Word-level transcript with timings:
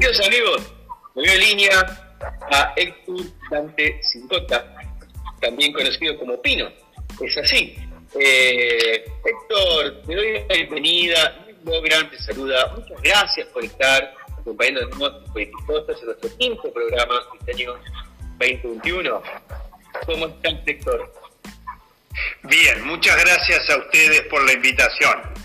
Queridos 0.00 0.26
amigos, 0.26 0.72
me 1.14 1.22
veo 1.24 1.34
en 1.34 1.40
línea 1.40 1.78
a 2.50 2.72
Héctor 2.74 3.20
Dante 3.50 4.00
Cincota, 4.02 4.74
también 5.42 5.74
conocido 5.74 6.18
como 6.18 6.40
Pino. 6.40 6.70
Es 7.20 7.36
así. 7.36 7.76
Eh, 8.18 9.04
Héctor, 9.22 10.00
te 10.06 10.14
doy 10.14 10.32
la 10.48 10.54
bienvenida. 10.54 11.46
Gran 11.84 12.10
te 12.10 12.18
saluda. 12.18 12.74
Muchas 12.74 13.02
gracias 13.02 13.46
por 13.48 13.62
estar 13.62 14.14
acompañándonos 14.38 15.12
en 15.36 15.50
nuestro 16.06 16.38
quinto 16.38 16.72
programa 16.72 17.20
este 17.38 17.52
año 17.52 17.74
2021. 18.38 19.22
¿Cómo 20.06 20.26
estás, 20.28 20.54
Héctor? 20.64 21.12
Bien, 22.44 22.86
muchas 22.86 23.22
gracias 23.22 23.68
a 23.68 23.76
ustedes 23.76 24.22
por 24.22 24.42
la 24.46 24.54
invitación. 24.54 25.39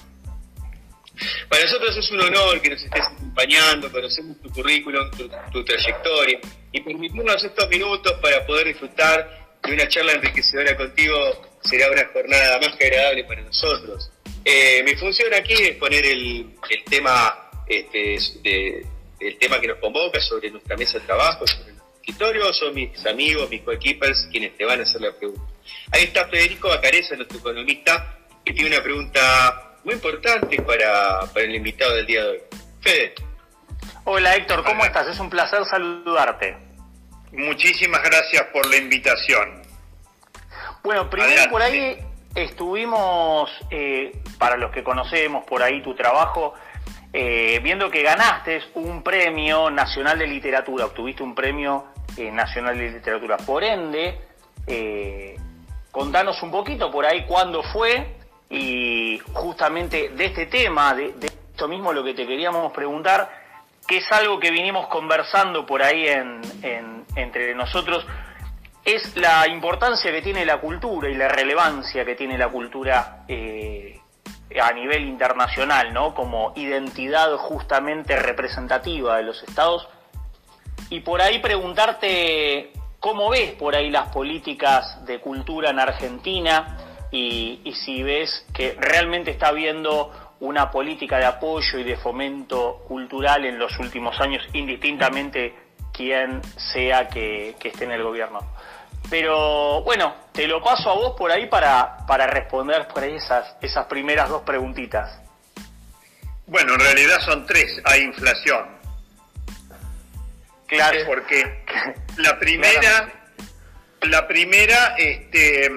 Para 1.50 1.64
nosotros 1.64 1.98
es 1.98 2.12
un 2.12 2.22
honor 2.22 2.62
que 2.62 2.70
nos 2.70 2.84
estés 2.84 3.08
acompañando, 3.08 3.92
conocemos 3.92 4.42
tu 4.42 4.50
currículum, 4.52 5.10
tu, 5.52 5.64
trayectoria 5.64 6.40
y 6.72 6.82
permitirnos 6.82 7.44
estos 7.44 7.70
minutos 7.70 8.14
para 8.22 8.46
poder 8.46 8.68
disfrutar 8.68 9.58
de 9.64 9.74
una 9.74 9.88
charla 9.88 10.14
enriquecedora 10.14 10.76
contigo 10.78 11.16
será 11.62 11.90
una 11.90 12.06
jornada 12.14 12.60
más 12.60 12.76
que 12.76 12.86
agradable 12.86 13.24
para 13.24 13.42
nosotros. 13.42 14.12
Eh, 14.44 14.84
mi 14.84 14.96
función 14.96 15.34
aquí 15.34 15.54
es 15.54 15.78
poner 15.78 16.06
el, 16.06 16.54
tema 16.90 17.50
este, 17.68 18.86
el 19.20 19.38
tema 19.40 19.60
que 19.60 19.68
nos 19.68 19.80
convoca 19.80 20.20
sobre 20.22 20.52
nuestra 20.52 20.78
mesa 20.78 21.00
de 21.00 21.06
trabajo, 21.06 21.48
sobre 21.48 21.72
el 21.72 21.78
escritorio, 21.96 22.54
son 22.54 22.76
mis 22.76 23.06
amigos, 23.06 23.50
mis 23.50 23.62
coequippers, 23.62 24.28
quienes 24.32 24.56
te 24.56 24.66
van 24.66 24.80
a 24.80 24.84
hacer 24.84 25.02
la 25.02 25.12
pregunta. 25.14 25.42
Ahí 25.92 26.04
está 26.04 26.28
Federico 26.28 26.68
Bacareza, 26.70 27.16
nuestro 27.16 27.40
economista, 27.40 28.20
que 28.44 28.54
tiene 28.54 28.70
una 28.70 28.84
pregunta 28.84 29.75
muy 29.86 29.94
importante 29.94 30.62
para, 30.64 31.20
el 31.36 31.56
invitado 31.56 31.96
del 31.96 32.08
día 32.08 32.24
de 32.24 32.30
hoy. 32.30 32.40
Fede. 32.82 33.14
Hola 34.04 34.36
Héctor, 34.36 34.64
¿cómo 34.64 34.84
estás? 34.84 35.08
Es 35.08 35.20
un 35.20 35.30
placer 35.30 35.64
saludarte. 35.66 36.58
Muchísimas 37.32 38.02
gracias 38.04 38.48
por 38.52 38.68
la 38.68 38.78
invitación. 38.78 39.62
Bueno, 40.84 41.10
primero 41.10 41.50
por 41.52 41.62
ahí 41.62 41.98
estuvimos, 42.34 43.50
eh, 43.70 44.20
para 44.40 44.58
los 44.58 44.72
que 44.72 44.84
conocemos 44.84 45.46
por 45.46 45.62
ahí 45.62 45.82
tu 45.82 45.96
trabajo, 45.96 46.56
eh, 47.14 47.60
viendo 47.64 47.90
que 47.90 48.02
ganaste 48.02 48.64
un 48.74 49.04
premio 49.04 49.70
nacional 49.70 50.18
de 50.18 50.28
literatura, 50.28 50.86
obtuviste 50.86 51.22
un 51.22 51.36
premio 51.36 51.86
eh, 52.18 52.32
nacional 52.32 52.78
de 52.78 52.90
literatura. 52.90 53.38
Por 53.38 53.64
ende, 53.64 54.20
contanos 55.92 56.42
un 56.42 56.52
poquito 56.52 56.92
por 56.92 57.06
ahí 57.06 57.26
cuándo 57.26 57.62
fue 57.64 58.15
y 58.50 59.20
justamente 59.34 60.10
de 60.10 60.26
este 60.26 60.46
tema, 60.46 60.94
de, 60.94 61.14
esto 61.52 61.68
mismo 61.68 61.94
lo 61.94 62.04
que 62.04 62.14
te 62.14 62.28
queríamos 62.28 62.72
preguntar, 62.74 63.30
que 63.88 63.98
es 63.98 64.12
algo 64.12 64.40
que 64.40 64.52
vinimos 64.52 64.88
conversando 64.88 65.66
por 65.66 65.82
ahí 65.82 66.08
en, 66.08 66.42
entre 67.16 67.56
nosotros, 67.56 68.06
es 68.84 69.16
la 69.16 69.48
importancia 69.48 70.12
que 70.12 70.22
tiene 70.22 70.46
la 70.46 70.60
cultura 70.60 71.10
y 71.10 71.16
la 71.16 71.28
relevancia 71.28 72.06
que 72.06 72.16
tiene 72.16 72.38
la 72.38 72.50
cultura 72.50 73.24
eh, 73.28 74.00
a 74.62 74.72
nivel 74.74 75.06
internacional, 75.06 75.92
¿no? 75.92 76.14
Como 76.14 76.54
identidad 76.56 77.36
justamente 77.38 78.16
representativa 78.16 79.18
de 79.18 79.24
los 79.24 79.42
estados. 79.44 79.88
Y 80.90 81.00
por 81.00 81.22
ahí 81.22 81.40
preguntarte 81.40 82.72
cómo 83.00 83.30
ves 83.30 83.54
por 83.54 83.76
ahí 83.76 83.90
las 83.90 84.10
políticas 84.10 85.04
de 85.06 85.20
cultura 85.20 85.72
en 85.72 85.80
Argentina, 85.80 86.75
y, 87.16 87.74
si 87.86 88.04
ves 88.04 88.46
que 88.54 88.76
realmente 88.78 89.32
está 89.32 89.48
habiendo 89.48 90.12
una 90.42 90.70
política 90.70 91.18
de 91.18 91.26
apoyo 91.26 91.80
y 91.80 91.84
de 91.84 91.96
fomento 91.96 92.84
cultural 92.88 93.46
en 93.46 93.58
los 93.58 93.78
últimos 93.80 94.20
años, 94.20 94.44
indistintamente 94.54 95.56
quien 95.94 96.42
sea 96.74 97.08
que, 97.08 97.56
esté 97.64 97.86
en 97.86 97.92
el 97.92 98.04
gobierno. 98.04 98.40
Pero 99.10 99.82
bueno, 99.84 100.14
te 100.34 100.48
lo 100.48 100.62
paso 100.62 100.90
a 100.90 100.96
vos 100.96 101.16
por 101.18 101.32
ahí 101.32 101.48
para, 101.48 102.06
para 102.06 102.28
responder 102.28 102.88
por 102.88 103.04
ahí 103.04 103.16
esas, 103.16 103.56
esas 103.62 103.86
primeras 103.86 104.28
dos 104.28 104.42
preguntitas. 104.42 105.22
Bueno, 106.48 106.74
en 106.74 106.80
realidad 106.80 107.20
son 107.22 107.46
tres, 107.46 107.82
hay 107.86 108.02
inflación. 108.02 108.76
Claro. 110.68 111.00
Porque 111.06 111.64
la 112.18 112.38
primera, 112.40 113.14
la 114.02 114.28
primera, 114.28 114.96
este, 114.98 115.70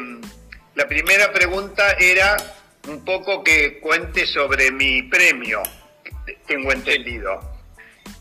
la 0.79 0.87
primera 0.87 1.33
pregunta 1.33 1.97
era 1.99 2.37
un 2.87 3.05
poco 3.05 3.43
que 3.43 3.81
cuente 3.81 4.25
sobre 4.27 4.71
mi 4.71 5.03
premio, 5.03 5.61
tengo 6.47 6.71
entendido. 6.71 7.59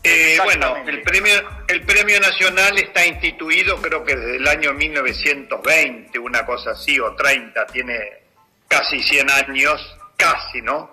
Eh, 0.02 0.36
bueno, 0.42 0.76
el 0.84 1.00
premio, 1.02 1.34
el 1.68 1.82
premio 1.82 2.18
nacional 2.18 2.76
está 2.78 3.06
instituido 3.06 3.80
creo 3.80 4.02
que 4.02 4.16
desde 4.16 4.36
el 4.38 4.48
año 4.48 4.74
1920, 4.74 6.18
una 6.18 6.44
cosa 6.44 6.72
así, 6.72 6.98
o 6.98 7.14
30, 7.14 7.64
tiene 7.66 8.24
casi 8.66 9.04
100 9.04 9.30
años, 9.30 9.96
casi, 10.16 10.60
¿no? 10.60 10.92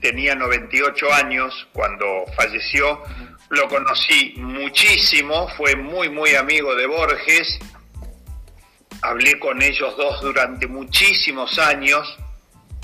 Tenía 0.01 0.35
98 0.35 1.13
años 1.13 1.69
cuando 1.73 2.25
falleció. 2.35 3.03
Lo 3.51 3.69
conocí 3.69 4.33
muchísimo, 4.39 5.49
fue 5.57 5.77
muy, 5.77 6.09
muy 6.09 6.35
amigo 6.35 6.75
de 6.75 6.87
Borges 6.87 7.61
hablé 9.03 9.39
con 9.39 9.63
ellos 9.63 9.97
dos 9.97 10.21
durante 10.21 10.67
muchísimos 10.67 11.59
años 11.59 12.17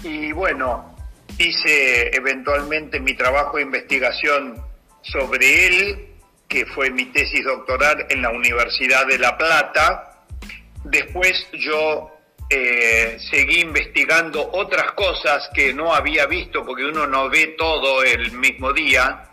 y 0.02 0.32
bueno, 0.32 0.96
hice 1.38 2.14
eventualmente 2.14 3.00
mi 3.00 3.14
trabajo 3.14 3.56
de 3.56 3.62
investigación 3.62 4.62
sobre 5.02 5.66
él, 5.66 6.08
que 6.48 6.66
fue 6.66 6.90
mi 6.90 7.06
tesis 7.06 7.44
doctoral 7.44 8.06
en 8.10 8.22
la 8.22 8.30
Universidad 8.30 9.06
de 9.06 9.18
La 9.18 9.36
Plata. 9.36 10.24
Después 10.84 11.46
yo 11.52 12.10
eh, 12.50 13.16
seguí 13.30 13.60
investigando 13.60 14.50
otras 14.52 14.92
cosas 14.92 15.48
que 15.54 15.72
no 15.72 15.94
había 15.94 16.26
visto 16.26 16.64
porque 16.64 16.84
uno 16.84 17.06
no 17.06 17.30
ve 17.30 17.54
todo 17.56 18.02
el 18.02 18.32
mismo 18.32 18.72
día 18.72 19.28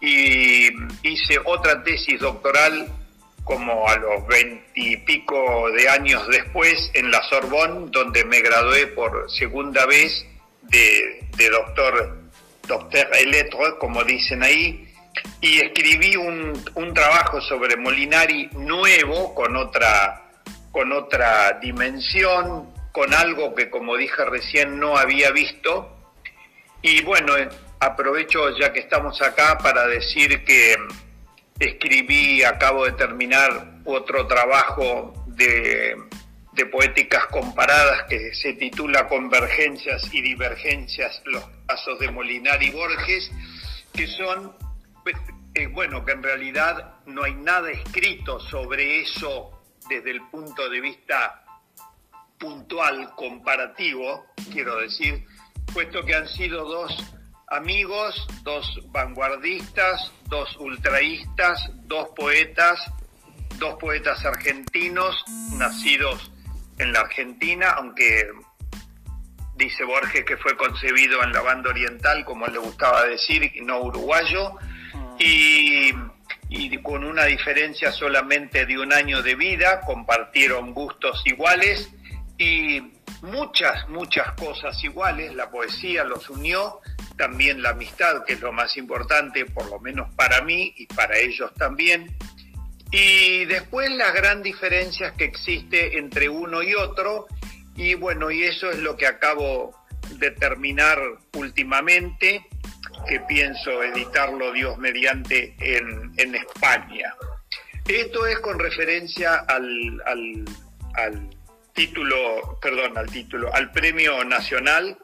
y 0.00 0.68
hice 1.02 1.38
otra 1.44 1.82
tesis 1.82 2.20
doctoral 2.20 2.88
como 3.46 3.88
a 3.88 3.94
los 3.96 4.26
veintipico 4.26 5.70
de 5.70 5.88
años 5.88 6.26
después 6.26 6.90
en 6.94 7.12
la 7.12 7.22
Sorbonne, 7.28 7.86
donde 7.92 8.24
me 8.24 8.40
gradué 8.40 8.88
por 8.88 9.30
segunda 9.30 9.86
vez 9.86 10.26
de, 10.62 11.48
doctor, 11.48 12.24
doctor 12.66 13.08
electro, 13.16 13.78
como 13.78 14.02
dicen 14.02 14.42
ahí, 14.42 14.92
y 15.40 15.60
escribí 15.60 16.16
un, 16.16 16.60
un, 16.74 16.92
trabajo 16.92 17.40
sobre 17.40 17.76
Molinari 17.76 18.48
nuevo, 18.54 19.32
con 19.32 19.54
otra, 19.54 20.24
con 20.72 20.90
otra 20.90 21.60
dimensión, 21.62 22.74
con 22.90 23.14
algo 23.14 23.54
que, 23.54 23.70
como 23.70 23.96
dije 23.96 24.24
recién, 24.24 24.80
no 24.80 24.96
había 24.96 25.30
visto. 25.30 25.96
Y 26.82 27.00
bueno, 27.04 27.32
aprovecho 27.78 28.58
ya 28.58 28.72
que 28.72 28.80
estamos 28.80 29.22
acá 29.22 29.56
para 29.58 29.86
decir 29.86 30.44
que 30.44 30.74
escribí, 31.58 32.42
acabo 32.42 32.84
de 32.84 32.92
terminar 32.92 33.80
otro 33.84 34.26
trabajo 34.26 35.14
de, 35.26 35.96
poéticas 36.72 37.26
comparadas 37.26 38.04
que 38.08 38.34
se 38.34 38.54
titula 38.54 39.06
Convergencias 39.08 40.08
y 40.12 40.22
Divergencias, 40.22 41.22
los 41.26 41.44
casos 41.66 41.98
de 41.98 42.10
Molinar 42.10 42.62
y 42.62 42.70
Borges, 42.70 43.30
que 43.92 44.06
son, 44.06 44.56
eh, 45.54 45.66
bueno, 45.68 46.04
que 46.04 46.12
en 46.12 46.22
realidad 46.22 46.94
no 47.06 47.24
hay 47.24 47.34
nada 47.34 47.70
escrito 47.70 48.40
sobre 48.40 49.02
eso 49.02 49.62
desde 49.88 50.10
el 50.10 50.22
punto 50.30 50.68
de 50.68 50.80
vista 50.80 51.44
puntual, 52.38 53.14
comparativo, 53.14 54.26
quiero 54.52 54.78
decir, 54.78 55.24
puesto 55.72 56.04
que 56.04 56.14
han 56.14 56.28
sido 56.28 56.64
dos 56.64 57.15
amigos, 57.48 58.26
dos 58.42 58.80
vanguardistas, 58.90 60.12
dos 60.28 60.56
ultraístas, 60.56 61.70
dos 61.84 62.08
poetas, 62.16 62.80
dos 63.58 63.76
poetas 63.78 64.24
argentinos 64.24 65.24
nacidos 65.52 66.32
en 66.78 66.92
la 66.92 67.00
Argentina, 67.00 67.70
aunque 67.70 68.28
dice 69.56 69.84
Borges 69.84 70.24
que 70.24 70.36
fue 70.36 70.56
concebido 70.56 71.22
en 71.22 71.32
la 71.32 71.40
banda 71.40 71.70
oriental, 71.70 72.24
como 72.24 72.46
le 72.46 72.58
gustaba 72.58 73.04
decir, 73.04 73.50
no 73.62 73.80
uruguayo, 73.80 74.52
mm. 74.52 75.16
y, 75.18 75.94
y 76.50 76.82
con 76.82 77.04
una 77.04 77.24
diferencia 77.24 77.92
solamente 77.92 78.66
de 78.66 78.78
un 78.78 78.92
año 78.92 79.22
de 79.22 79.34
vida, 79.34 79.80
compartieron 79.80 80.74
gustos 80.74 81.22
iguales 81.24 81.90
y 82.38 82.95
muchas, 83.22 83.88
muchas 83.88 84.32
cosas 84.32 84.82
iguales, 84.84 85.34
la 85.34 85.50
poesía 85.50 86.04
los 86.04 86.28
unió, 86.30 86.80
también 87.16 87.62
la 87.62 87.70
amistad, 87.70 88.24
que 88.24 88.34
es 88.34 88.40
lo 88.40 88.52
más 88.52 88.76
importante, 88.76 89.46
por 89.46 89.70
lo 89.70 89.80
menos 89.80 90.14
para 90.14 90.42
mí 90.42 90.74
y 90.76 90.86
para 90.86 91.16
ellos 91.18 91.52
también. 91.54 92.16
Y 92.90 93.44
después 93.46 93.90
las 93.90 94.14
gran 94.14 94.42
diferencias 94.42 95.12
que 95.14 95.24
existe 95.24 95.98
entre 95.98 96.28
uno 96.28 96.62
y 96.62 96.74
otro, 96.74 97.26
y 97.74 97.94
bueno, 97.94 98.30
y 98.30 98.44
eso 98.44 98.70
es 98.70 98.78
lo 98.78 98.96
que 98.96 99.06
acabo 99.06 99.74
de 100.18 100.30
terminar 100.30 100.98
últimamente, 101.34 102.46
que 103.08 103.20
pienso 103.20 103.82
editarlo 103.82 104.52
Dios 104.52 104.78
mediante 104.78 105.54
en, 105.58 106.12
en 106.16 106.34
España. 106.34 107.14
Esto 107.86 108.26
es 108.26 108.38
con 108.40 108.58
referencia 108.58 109.36
al, 109.48 110.02
al, 110.06 110.44
al 110.94 111.35
título, 111.76 112.58
perdón, 112.60 112.98
al 112.98 113.08
título, 113.08 113.54
al 113.54 113.70
premio 113.70 114.24
nacional, 114.24 114.98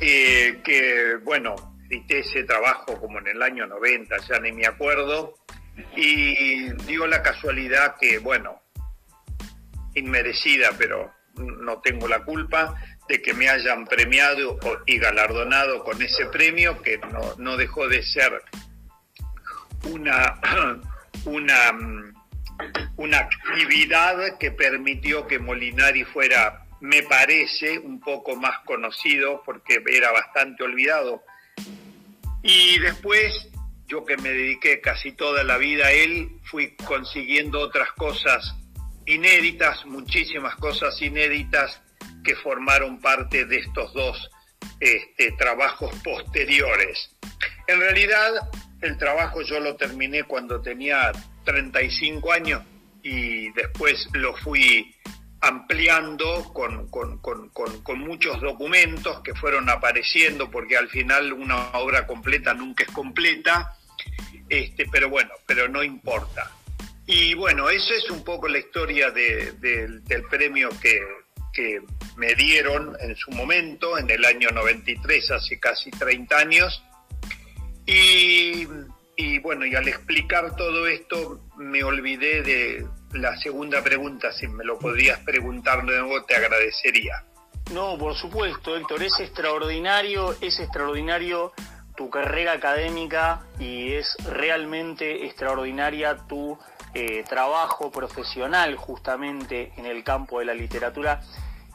eh, 0.00 0.60
que 0.64 1.16
bueno, 1.22 1.54
edité 1.88 2.20
ese 2.20 2.42
trabajo 2.44 2.98
como 2.98 3.20
en 3.20 3.28
el 3.28 3.42
año 3.42 3.66
90, 3.66 4.16
ya 4.28 4.40
ni 4.40 4.50
me 4.50 4.66
acuerdo, 4.66 5.34
y 5.94 6.72
dio 6.86 7.06
la 7.06 7.22
casualidad 7.22 7.96
que, 8.00 8.18
bueno, 8.18 8.62
inmerecida, 9.94 10.70
pero 10.76 11.12
no 11.36 11.80
tengo 11.80 12.08
la 12.08 12.24
culpa 12.24 12.74
de 13.08 13.20
que 13.20 13.34
me 13.34 13.48
hayan 13.48 13.84
premiado 13.84 14.58
y 14.86 14.98
galardonado 14.98 15.84
con 15.84 16.00
ese 16.00 16.26
premio 16.26 16.80
que 16.80 16.98
no, 16.98 17.34
no 17.36 17.56
dejó 17.56 17.88
de 17.88 18.02
ser 18.02 18.42
una, 19.90 20.40
una, 21.26 22.13
una 22.96 23.18
actividad 23.18 24.38
que 24.38 24.50
permitió 24.50 25.26
que 25.26 25.38
Molinari 25.38 26.04
fuera, 26.04 26.66
me 26.80 27.02
parece, 27.02 27.78
un 27.78 28.00
poco 28.00 28.36
más 28.36 28.58
conocido 28.64 29.42
porque 29.44 29.82
era 29.90 30.12
bastante 30.12 30.62
olvidado. 30.64 31.22
Y 32.42 32.78
después, 32.78 33.48
yo 33.86 34.04
que 34.04 34.16
me 34.16 34.30
dediqué 34.30 34.80
casi 34.80 35.12
toda 35.12 35.44
la 35.44 35.56
vida 35.56 35.86
a 35.86 35.92
él, 35.92 36.28
fui 36.44 36.76
consiguiendo 36.76 37.60
otras 37.60 37.90
cosas 37.92 38.54
inéditas, 39.06 39.84
muchísimas 39.86 40.56
cosas 40.56 41.00
inéditas 41.00 41.80
que 42.22 42.36
formaron 42.36 43.00
parte 43.00 43.44
de 43.44 43.58
estos 43.58 43.92
dos 43.92 44.30
este, 44.80 45.32
trabajos 45.32 45.94
posteriores. 46.02 47.10
En 47.66 47.80
realidad, 47.80 48.30
el 48.80 48.96
trabajo 48.98 49.42
yo 49.42 49.60
lo 49.60 49.76
terminé 49.76 50.24
cuando 50.24 50.60
tenía 50.60 51.12
35 51.44 52.32
años 52.32 52.62
y 53.02 53.50
después 53.52 54.08
lo 54.12 54.34
fui 54.36 54.94
ampliando 55.40 56.44
con, 56.54 56.88
con, 56.88 57.18
con, 57.18 57.50
con, 57.50 57.98
muchos 58.00 58.40
documentos 58.40 59.20
que 59.20 59.34
fueron 59.34 59.68
apareciendo, 59.68 60.50
porque 60.50 60.76
al 60.76 60.88
final 60.88 61.34
una 61.34 61.72
obra 61.72 62.06
completa 62.06 62.54
nunca 62.54 62.84
es 62.84 62.90
completa, 62.90 63.76
este, 64.48 64.86
pero 64.90 65.10
bueno, 65.10 65.30
pero 65.46 65.68
no 65.68 65.82
importa. 65.82 66.50
Y 67.06 67.34
bueno, 67.34 67.68
eso 67.68 67.92
es 67.92 68.10
un 68.10 68.24
poco 68.24 68.48
la 68.48 68.58
historia 68.58 69.10
del 69.10 70.02
premio 70.30 70.70
que, 70.80 70.98
que, 71.52 71.82
me 72.16 72.34
dieron 72.36 72.96
en 73.00 73.16
su 73.16 73.32
momento, 73.32 73.98
en 73.98 74.08
el 74.08 74.24
año 74.24 74.48
93, 74.50 75.32
hace 75.32 75.58
casi 75.58 75.90
30 75.90 76.38
años. 76.38 76.82
Y, 77.86 78.66
y 79.16 79.38
bueno, 79.38 79.64
y 79.66 79.74
al 79.74 79.86
explicar 79.88 80.56
todo 80.56 80.86
esto 80.86 81.40
me 81.56 81.84
olvidé 81.84 82.42
de 82.42 82.86
la 83.12 83.36
segunda 83.36 83.82
pregunta, 83.82 84.32
si 84.32 84.48
me 84.48 84.64
lo 84.64 84.78
podrías 84.78 85.20
preguntar 85.20 85.84
de 85.84 85.98
nuevo, 85.98 86.24
te 86.24 86.34
agradecería. 86.34 87.24
No, 87.72 87.96
por 87.96 88.14
supuesto, 88.14 88.76
Héctor, 88.76 89.02
es 89.02 89.18
extraordinario, 89.20 90.34
es 90.40 90.58
extraordinario 90.60 91.52
tu 91.96 92.10
carrera 92.10 92.52
académica 92.52 93.42
y 93.58 93.92
es 93.92 94.16
realmente 94.24 95.24
extraordinaria 95.26 96.16
tu 96.26 96.58
eh, 96.92 97.24
trabajo 97.28 97.90
profesional 97.90 98.76
justamente 98.76 99.72
en 99.76 99.86
el 99.86 100.02
campo 100.04 100.40
de 100.40 100.44
la 100.44 100.54
literatura. 100.54 101.20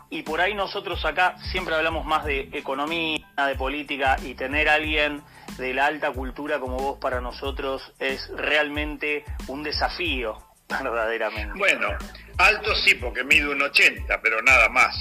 Y 0.09 0.24
por 0.24 0.42
ahí 0.42 0.53
nosotros 0.53 1.03
acá 1.06 1.35
siempre 1.51 1.75
hablamos 1.75 2.06
más 2.06 2.25
de 2.25 2.50
economía, 2.53 3.25
de 3.47 3.56
política 3.56 4.18
y 4.24 4.33
tener 4.33 4.68
a 4.69 4.75
alguien 4.75 5.21
de 5.59 5.73
la 5.73 5.85
alta 5.85 6.11
cultura 6.11 6.59
como 6.59 6.77
vos 6.77 6.97
para 7.00 7.21
nosotros 7.21 7.94
es 8.00 8.29
realmente 8.29 9.25
un 9.47 9.63
desafío, 9.63 10.38
verdaderamente. 10.69 11.57
Bueno, 11.57 11.89
alto 12.38 12.73
sí, 12.75 12.95
porque 12.95 13.23
mide 13.23 13.47
un 13.50 13.61
80, 13.61 14.21
pero 14.21 14.41
nada 14.41 14.69
más. 14.69 14.95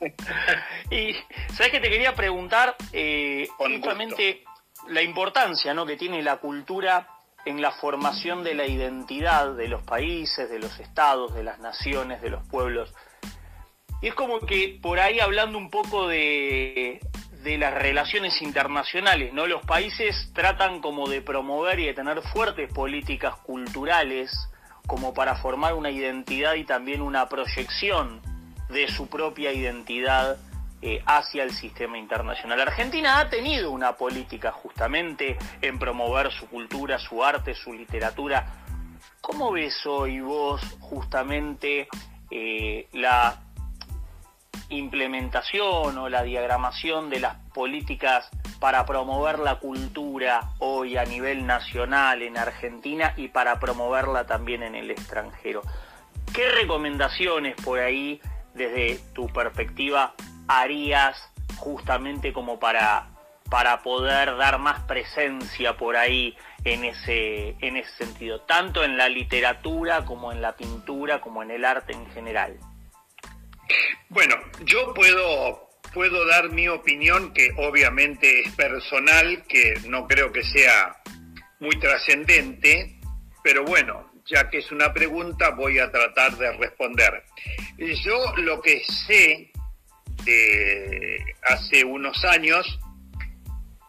y 0.90 1.14
sabes 1.54 1.72
que 1.72 1.80
te 1.80 1.88
quería 1.88 2.14
preguntar 2.14 2.76
eh, 2.92 3.48
justamente 3.56 4.44
la 4.88 5.02
importancia 5.02 5.72
¿no? 5.72 5.86
que 5.86 5.96
tiene 5.96 6.22
la 6.22 6.36
cultura 6.36 7.08
en 7.46 7.62
la 7.62 7.70
formación 7.70 8.42
de 8.42 8.54
la 8.54 8.66
identidad 8.66 9.54
de 9.54 9.68
los 9.68 9.82
países, 9.82 10.50
de 10.50 10.58
los 10.58 10.78
estados, 10.80 11.34
de 11.34 11.44
las 11.44 11.60
naciones, 11.60 12.20
de 12.20 12.30
los 12.30 12.46
pueblos. 12.48 12.92
Y 14.02 14.08
es 14.08 14.14
como 14.14 14.40
que 14.40 14.78
por 14.82 14.98
ahí 14.98 15.20
hablando 15.20 15.56
un 15.56 15.70
poco 15.70 16.08
de, 16.08 17.00
de 17.46 17.58
las 17.58 17.72
relaciones 17.72 18.42
internacionales, 18.42 19.32
¿no? 19.32 19.46
Los 19.46 19.62
países 19.62 20.32
tratan 20.34 20.80
como 20.80 21.08
de 21.08 21.22
promover 21.22 21.78
y 21.78 21.86
de 21.86 21.94
tener 21.94 22.20
fuertes 22.20 22.72
políticas 22.72 23.36
culturales 23.36 24.50
como 24.88 25.14
para 25.14 25.36
formar 25.36 25.74
una 25.74 25.92
identidad 25.92 26.54
y 26.54 26.64
también 26.64 27.00
una 27.00 27.28
proyección 27.28 28.20
de 28.68 28.88
su 28.88 29.08
propia 29.08 29.52
identidad 29.52 30.38
eh, 30.82 31.00
hacia 31.06 31.44
el 31.44 31.52
sistema 31.52 31.96
internacional. 31.98 32.60
Argentina 32.62 33.20
ha 33.20 33.30
tenido 33.30 33.70
una 33.70 33.92
política 33.92 34.50
justamente 34.50 35.38
en 35.62 35.78
promover 35.78 36.32
su 36.32 36.48
cultura, 36.48 36.98
su 36.98 37.22
arte, 37.22 37.54
su 37.54 37.72
literatura. 37.72 38.44
¿Cómo 39.20 39.52
ves 39.52 39.86
hoy 39.86 40.18
vos 40.18 40.60
justamente 40.80 41.86
eh, 42.28 42.88
la 42.92 43.45
implementación 44.68 45.98
o 45.98 46.08
la 46.08 46.22
diagramación 46.22 47.10
de 47.10 47.20
las 47.20 47.36
políticas 47.52 48.28
para 48.58 48.84
promover 48.86 49.38
la 49.38 49.58
cultura 49.58 50.50
hoy 50.58 50.96
a 50.96 51.04
nivel 51.04 51.46
nacional 51.46 52.22
en 52.22 52.36
Argentina 52.38 53.12
y 53.16 53.28
para 53.28 53.60
promoverla 53.60 54.26
también 54.26 54.62
en 54.62 54.74
el 54.74 54.90
extranjero? 54.90 55.62
¿Qué 56.34 56.48
recomendaciones 56.50 57.54
por 57.56 57.78
ahí 57.78 58.20
desde 58.54 58.98
tu 59.14 59.28
perspectiva 59.28 60.14
harías 60.48 61.30
justamente 61.58 62.32
como 62.32 62.58
para, 62.58 63.08
para 63.50 63.82
poder 63.82 64.36
dar 64.36 64.58
más 64.58 64.80
presencia 64.80 65.76
por 65.76 65.96
ahí 65.96 66.36
en 66.64 66.84
ese, 66.84 67.56
en 67.60 67.76
ese 67.76 67.90
sentido, 67.92 68.40
tanto 68.40 68.84
en 68.84 68.96
la 68.96 69.08
literatura 69.08 70.04
como 70.04 70.32
en 70.32 70.42
la 70.42 70.56
pintura, 70.56 71.20
como 71.20 71.42
en 71.42 71.50
el 71.50 71.64
arte 71.64 71.92
en 71.92 72.06
general? 72.10 72.58
Bueno, 74.08 74.36
yo 74.64 74.94
puedo, 74.94 75.68
puedo 75.92 76.26
dar 76.26 76.50
mi 76.50 76.68
opinión, 76.68 77.32
que 77.32 77.50
obviamente 77.56 78.40
es 78.40 78.54
personal, 78.54 79.44
que 79.48 79.74
no 79.86 80.06
creo 80.06 80.32
que 80.32 80.42
sea 80.42 80.96
muy 81.60 81.78
trascendente, 81.78 82.98
pero 83.42 83.64
bueno, 83.64 84.10
ya 84.26 84.48
que 84.50 84.58
es 84.58 84.70
una 84.72 84.92
pregunta, 84.92 85.50
voy 85.50 85.78
a 85.78 85.90
tratar 85.90 86.36
de 86.36 86.52
responder. 86.52 87.24
Yo 87.78 88.34
lo 88.38 88.60
que 88.60 88.82
sé 89.06 89.50
de 90.24 91.18
hace 91.44 91.84
unos 91.84 92.24
años 92.24 92.78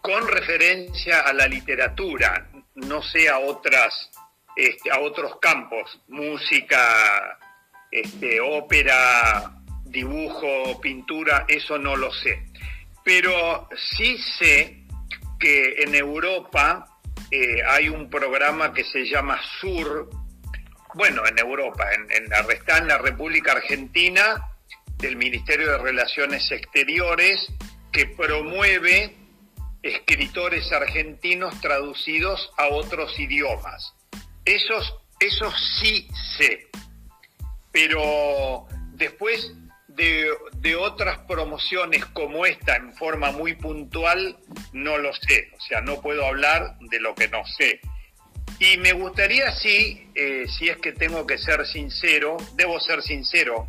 con 0.02 0.28
referencia 0.28 1.22
a 1.22 1.34
la 1.34 1.48
literatura, 1.48 2.50
no 2.76 3.02
sé 3.02 3.28
a 3.28 3.40
otras 3.40 4.12
este, 4.58 4.90
a 4.92 5.00
otros 5.02 5.38
campos, 5.40 6.02
música, 6.08 7.38
este, 7.92 8.42
ópera, 8.42 9.54
dibujo, 9.98 10.80
pintura, 10.80 11.46
eso 11.48 11.80
no 11.80 11.96
lo 11.96 12.14
sé. 12.14 12.46
Pero 13.04 13.68
sí 13.98 14.18
sé 14.38 14.84
que 15.40 15.82
en 15.82 15.96
Europa 15.96 17.00
eh, 17.32 17.64
hay 17.68 17.90
un 17.90 18.08
programa 18.08 18.74
que 18.74 18.84
se 18.84 19.06
llama 19.06 19.40
SUR, 19.60 20.10
bueno, 20.94 21.26
en 21.26 21.40
Europa, 21.40 21.84
en, 21.94 22.02
en, 22.12 22.32
está 22.52 22.78
en 22.78 22.88
la 22.88 23.00
República 23.00 23.54
Argentina, 23.54 24.52
del 24.98 25.16
Ministerio 25.16 25.72
de 25.72 25.78
Relaciones 25.78 26.52
Exteriores 26.52 27.48
que 27.92 28.06
promueve 28.06 29.16
escritores 29.82 30.72
argentinos 30.72 31.60
traducidos 31.62 32.52
a 32.58 32.68
otros 32.68 33.18
idiomas. 33.20 33.94
Esos, 34.46 34.96
esos 35.20 35.54
sí 35.80 36.08
sé. 36.38 36.68
Pero 37.72 38.66
después 38.94 39.54
de, 39.98 40.76
otras 40.76 41.20
promociones 41.28 42.06
como 42.06 42.46
esta 42.46 42.76
en 42.76 42.94
forma 42.94 43.32
muy 43.32 43.56
puntual, 43.56 44.38
no 44.72 44.98
lo 44.98 45.14
sé. 45.14 45.50
O 45.58 45.60
sea, 45.60 45.82
no 45.82 46.02
puedo 46.02 46.26
hablar 46.26 46.78
de 46.80 47.00
lo 47.00 47.16
que 47.16 47.28
no 47.28 47.44
sé. 47.46 47.82
Y 48.60 48.78
me 48.78 48.94
gustaría, 48.94 49.52
sí, 49.52 50.10
eh, 50.16 50.46
si 50.48 50.70
es 50.70 50.78
que 50.78 50.92
tengo 50.92 51.26
que 51.26 51.38
ser 51.38 51.66
sincero, 51.66 52.38
debo 52.54 52.80
ser 52.80 53.02
sincero. 53.02 53.66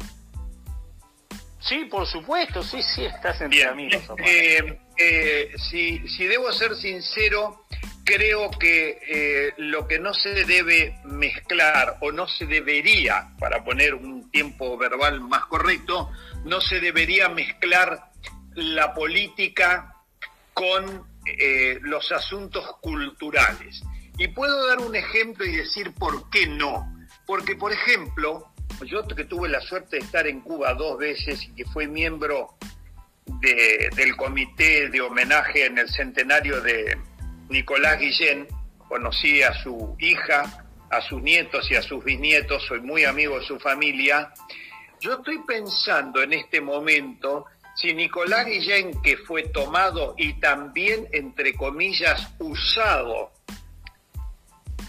Sí, 1.61 1.87
por 1.87 2.07
supuesto, 2.07 2.63
sí, 2.63 2.83
sí, 2.83 3.05
estás 3.05 3.41
entre 3.41 3.65
amigos. 3.65 4.03
Eh, 4.25 4.79
eh, 4.99 5.53
si, 5.71 6.07
si 6.09 6.27
debo 6.27 6.53
ser 6.53 6.75
sincero, 6.77 7.67
creo 8.05 8.51
que 8.51 8.99
eh, 9.07 9.55
lo 9.59 9.87
que 9.87 9.99
no 9.99 10.15
se 10.15 10.31
debe 10.45 10.99
mezclar 11.05 11.99
o 12.01 12.11
no 12.11 12.27
se 12.27 12.47
debería, 12.47 13.35
para 13.39 13.63
poner 13.65 13.95
un 13.95 14.31
tiempo 14.31 14.77
verbal 14.79 15.21
más 15.21 15.45
correcto, 15.45 16.11
no 16.45 16.61
se 16.61 16.81
debería 16.81 17.29
mezclar 17.29 18.11
la 18.55 18.95
política 18.95 19.95
con 20.55 21.07
eh, 21.27 21.79
los 21.83 22.11
asuntos 22.11 22.65
culturales. 22.81 23.83
Y 24.17 24.29
puedo 24.29 24.67
dar 24.67 24.79
un 24.79 24.97
ejemplo 24.97 25.45
y 25.45 25.57
decir 25.57 25.93
por 25.93 26.31
qué 26.31 26.47
no. 26.47 26.93
Porque, 27.27 27.55
por 27.55 27.73
ejemplo, 27.73 28.51
yo 28.87 29.07
que 29.07 29.25
tuve 29.25 29.49
la 29.49 29.61
suerte 29.61 29.97
de 29.97 30.05
estar 30.05 30.27
en 30.27 30.41
Cuba 30.41 30.75
dos 30.75 30.99
veces 30.99 31.43
y 31.45 31.55
que 31.55 31.65
fui 31.67 31.87
miembro 31.87 32.57
del 33.41 34.17
comité 34.17 34.89
de 34.89 35.01
homenaje 35.01 35.67
en 35.67 35.79
el 35.79 35.89
centenario 35.89 36.61
de, 36.61 36.97
Nicolás 37.49 37.99
Guillén, 37.99 38.47
conocí 38.89 39.43
a 39.43 39.55
su 39.63 39.97
hija, 39.99 40.67
a 40.91 41.01
sus 41.01 41.23
nietos 41.23 41.71
y 41.71 41.77
a 41.77 41.83
sus 41.83 42.05
bisnietos, 42.05 42.65
soy 42.67 42.81
muy 42.81 43.05
amigo 43.05 43.39
de 43.39 43.47
su 43.47 43.59
familia. 43.59 44.33
Yo 45.01 45.15
estoy 45.15 45.39
pensando 45.47 46.23
en 46.23 46.35
este 46.35 46.61
momento 46.61 47.47
si 47.75 47.95
Nicolás 47.95 48.47
Guillén, 48.47 49.01
que 49.03 49.17
fue 49.19 49.45
tomado 49.45 50.15
y 50.19 50.35
también, 50.41 51.09
entre 51.13 51.55
comillas, 51.55 52.35
usado 52.39 53.33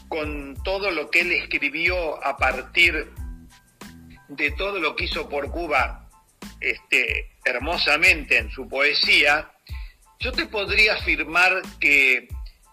con 0.09 0.55
todo 0.63 0.89
lo 0.91 1.09
que 1.09 1.21
él 1.21 1.31
escribió 1.31 2.23
a 2.25 2.35
partir 2.35 3.11
de 4.27 4.51
todo 4.51 4.79
lo 4.79 4.95
que 4.95 5.05
hizo 5.05 5.29
por 5.29 5.49
Cuba 5.51 6.09
este, 6.59 7.31
hermosamente 7.49 8.37
en 8.37 8.49
su 8.51 8.67
poesía, 8.67 9.51
yo 10.19 10.31
te 10.31 10.45
podría 10.45 10.93
afirmar 10.93 11.61
que 11.79 12.27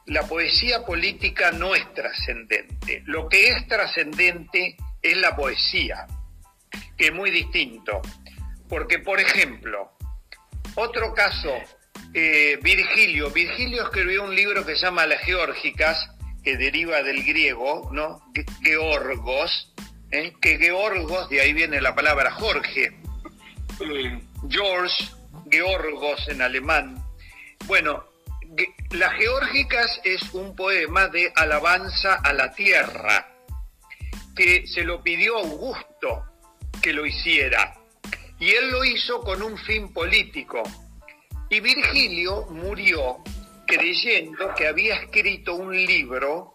la 0.06 0.22
poesía 0.22 0.84
política 0.84 1.52
no 1.52 1.74
es 1.74 1.92
trascendente. 1.94 3.02
Lo 3.06 3.28
que 3.28 3.48
es 3.48 3.66
trascendente 3.66 4.76
es 5.02 5.16
la 5.16 5.34
poesía, 5.36 6.06
que 6.96 7.06
es 7.06 7.12
muy 7.12 7.30
distinto. 7.30 8.00
Porque, 8.68 8.98
por 8.98 9.20
ejemplo, 9.20 9.92
otro 10.74 11.14
caso, 11.14 11.52
eh, 12.14 12.58
Virgilio. 12.62 13.30
Virgilio 13.30 13.84
escribió 13.84 14.24
un 14.24 14.34
libro 14.34 14.64
que 14.64 14.74
se 14.74 14.82
llama 14.82 15.06
Las 15.06 15.20
Geórgicas, 15.22 16.10
que 16.42 16.56
deriva 16.56 17.02
del 17.02 17.24
griego, 17.24 17.90
¿no? 17.92 18.20
Georgos, 18.62 19.74
¿eh? 20.10 20.32
que 20.40 20.58
Georgos, 20.58 21.28
de 21.28 21.40
ahí 21.40 21.52
viene 21.52 21.80
la 21.80 21.94
palabra 21.94 22.30
Jorge. 22.30 22.96
George, 24.48 25.08
Georgos 25.50 26.28
en 26.28 26.42
alemán. 26.42 27.02
Bueno, 27.66 28.04
las 28.90 29.12
Geórgicas 29.14 30.00
es 30.04 30.22
un 30.32 30.54
poema 30.54 31.08
de 31.08 31.32
alabanza 31.34 32.14
a 32.14 32.32
la 32.32 32.52
tierra, 32.52 33.28
que 34.34 34.66
se 34.66 34.84
lo 34.84 35.02
pidió 35.02 35.38
Augusto 35.38 36.24
que 36.82 36.92
lo 36.92 37.06
hiciera, 37.06 37.74
y 38.38 38.50
él 38.50 38.70
lo 38.70 38.84
hizo 38.84 39.20
con 39.22 39.42
un 39.42 39.58
fin 39.58 39.92
político. 39.92 40.62
Y 41.48 41.60
Virgilio 41.60 42.46
murió 42.50 43.18
creyendo 43.66 44.54
que 44.54 44.68
había 44.68 44.94
escrito 44.94 45.54
un 45.54 45.74
libro 45.74 46.52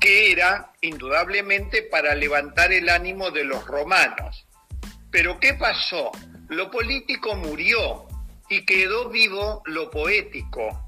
que 0.00 0.32
era 0.32 0.72
indudablemente 0.80 1.82
para 1.82 2.14
levantar 2.14 2.72
el 2.72 2.88
ánimo 2.88 3.30
de 3.30 3.44
los 3.44 3.64
romanos. 3.66 4.46
Pero 5.10 5.38
¿qué 5.38 5.54
pasó? 5.54 6.10
Lo 6.50 6.68
político 6.68 7.36
murió 7.36 8.08
y 8.48 8.64
quedó 8.64 9.08
vivo 9.08 9.62
lo 9.66 9.88
poético. 9.88 10.84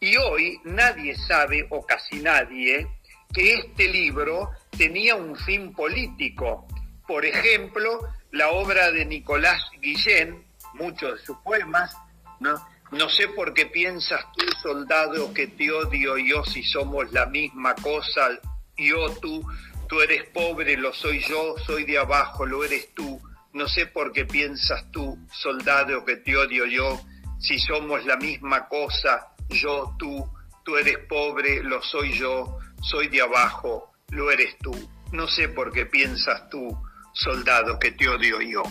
Y 0.00 0.16
hoy 0.16 0.60
nadie 0.64 1.14
sabe, 1.14 1.68
o 1.70 1.86
casi 1.86 2.16
nadie, 2.16 2.88
que 3.32 3.54
este 3.54 3.86
libro 3.86 4.50
tenía 4.76 5.14
un 5.14 5.36
fin 5.36 5.72
político. 5.72 6.66
Por 7.06 7.24
ejemplo, 7.24 8.08
la 8.32 8.50
obra 8.50 8.90
de 8.90 9.04
Nicolás 9.04 9.62
Guillén, 9.80 10.44
muchos 10.74 11.20
de 11.20 11.24
sus 11.24 11.36
poemas, 11.44 11.96
¿no? 12.40 12.60
No 12.90 13.08
sé 13.08 13.28
por 13.28 13.54
qué 13.54 13.66
piensas 13.66 14.24
tú, 14.32 14.46
soldado, 14.60 15.32
que 15.32 15.46
te 15.46 15.70
odio 15.70 16.18
yo 16.18 16.42
si 16.44 16.64
somos 16.64 17.12
la 17.12 17.26
misma 17.26 17.76
cosa, 17.76 18.30
yo 18.76 19.10
tú, 19.20 19.46
tú 19.88 20.00
eres 20.00 20.24
pobre, 20.30 20.76
lo 20.76 20.92
soy 20.92 21.20
yo, 21.20 21.54
soy 21.64 21.84
de 21.84 21.98
abajo, 21.98 22.44
lo 22.44 22.64
eres 22.64 22.92
tú. 22.94 23.20
No 23.56 23.66
sé 23.66 23.86
por 23.86 24.12
qué 24.12 24.26
piensas 24.26 24.92
tú, 24.92 25.18
soldado, 25.32 26.04
que 26.04 26.18
te 26.18 26.36
odio 26.36 26.66
yo, 26.66 27.00
si 27.38 27.58
somos 27.58 28.04
la 28.04 28.18
misma 28.18 28.68
cosa, 28.68 29.28
yo, 29.48 29.96
tú, 29.98 30.30
tú 30.62 30.76
eres 30.76 30.98
pobre, 31.08 31.62
lo 31.62 31.82
soy 31.82 32.12
yo, 32.12 32.58
soy 32.82 33.08
de 33.08 33.22
abajo, 33.22 33.94
lo 34.10 34.30
eres 34.30 34.58
tú. 34.58 34.72
No 35.12 35.26
sé 35.26 35.48
por 35.48 35.72
qué 35.72 35.86
piensas 35.86 36.50
tú, 36.50 36.78
soldado, 37.14 37.78
que 37.78 37.92
te 37.92 38.06
odio 38.06 38.42
yo. 38.42 38.62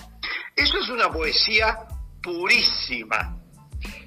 Eso 0.56 0.78
es 0.78 0.90
una 0.90 1.12
poesía 1.12 1.80
purísima. 2.22 3.40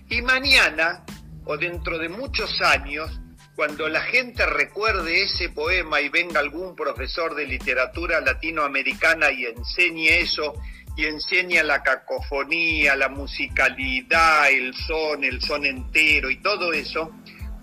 Y 0.08 0.23
mañana, 0.23 1.04
o 1.44 1.56
dentro 1.56 1.99
de 1.99 2.08
muchos 2.08 2.61
años, 2.61 3.20
cuando 3.59 3.88
la 3.88 4.03
gente 4.03 4.47
recuerde 4.47 5.25
ese 5.25 5.49
poema 5.49 6.00
y 6.00 6.09
venga 6.09 6.38
algún 6.38 6.77
profesor 6.77 7.35
de 7.35 7.45
literatura 7.45 8.21
latinoamericana 8.21 9.33
y 9.33 9.47
enseñe 9.47 10.21
eso, 10.21 10.55
y 10.97 11.07
enseña 11.07 11.65
la 11.65 11.83
cacofonía, 11.83 12.95
la 12.95 13.09
musicalidad, 13.09 14.49
el 14.49 14.73
son, 14.87 15.25
el 15.25 15.43
son 15.43 15.67
entero 15.67 16.31
y 16.31 16.41
todo 16.41 16.73
eso, 16.73 17.11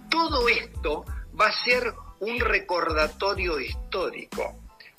todo 0.09 0.49
esto 0.49 1.05
va 1.39 1.47
a 1.47 1.63
ser 1.63 1.93
un 2.19 2.41
recordatorio 2.41 3.57
histórico. 3.61 4.53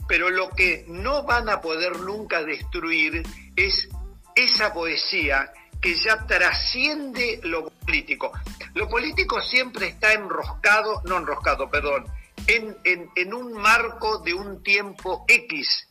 Pero 0.09 0.31
lo 0.31 0.49
que 0.49 0.87
no 0.88 1.25
van 1.25 1.50
a 1.50 1.61
poder 1.61 2.00
nunca 2.00 2.43
destruir 2.43 3.23
es 3.55 3.87
esa 4.35 4.73
poesía 4.73 5.53
que 5.79 5.95
ya 5.95 6.26
trasciende 6.26 7.38
lo 7.43 7.69
político. 7.69 8.33
Lo 8.76 8.90
político 8.90 9.40
siempre 9.40 9.87
está 9.87 10.12
enroscado, 10.12 11.00
no 11.06 11.16
enroscado, 11.16 11.71
perdón, 11.71 12.04
en, 12.47 13.33
un 13.33 13.54
marco 13.54 14.18
de 14.18 14.35
un 14.35 14.62
tiempo 14.62 15.25
X. 15.28 15.88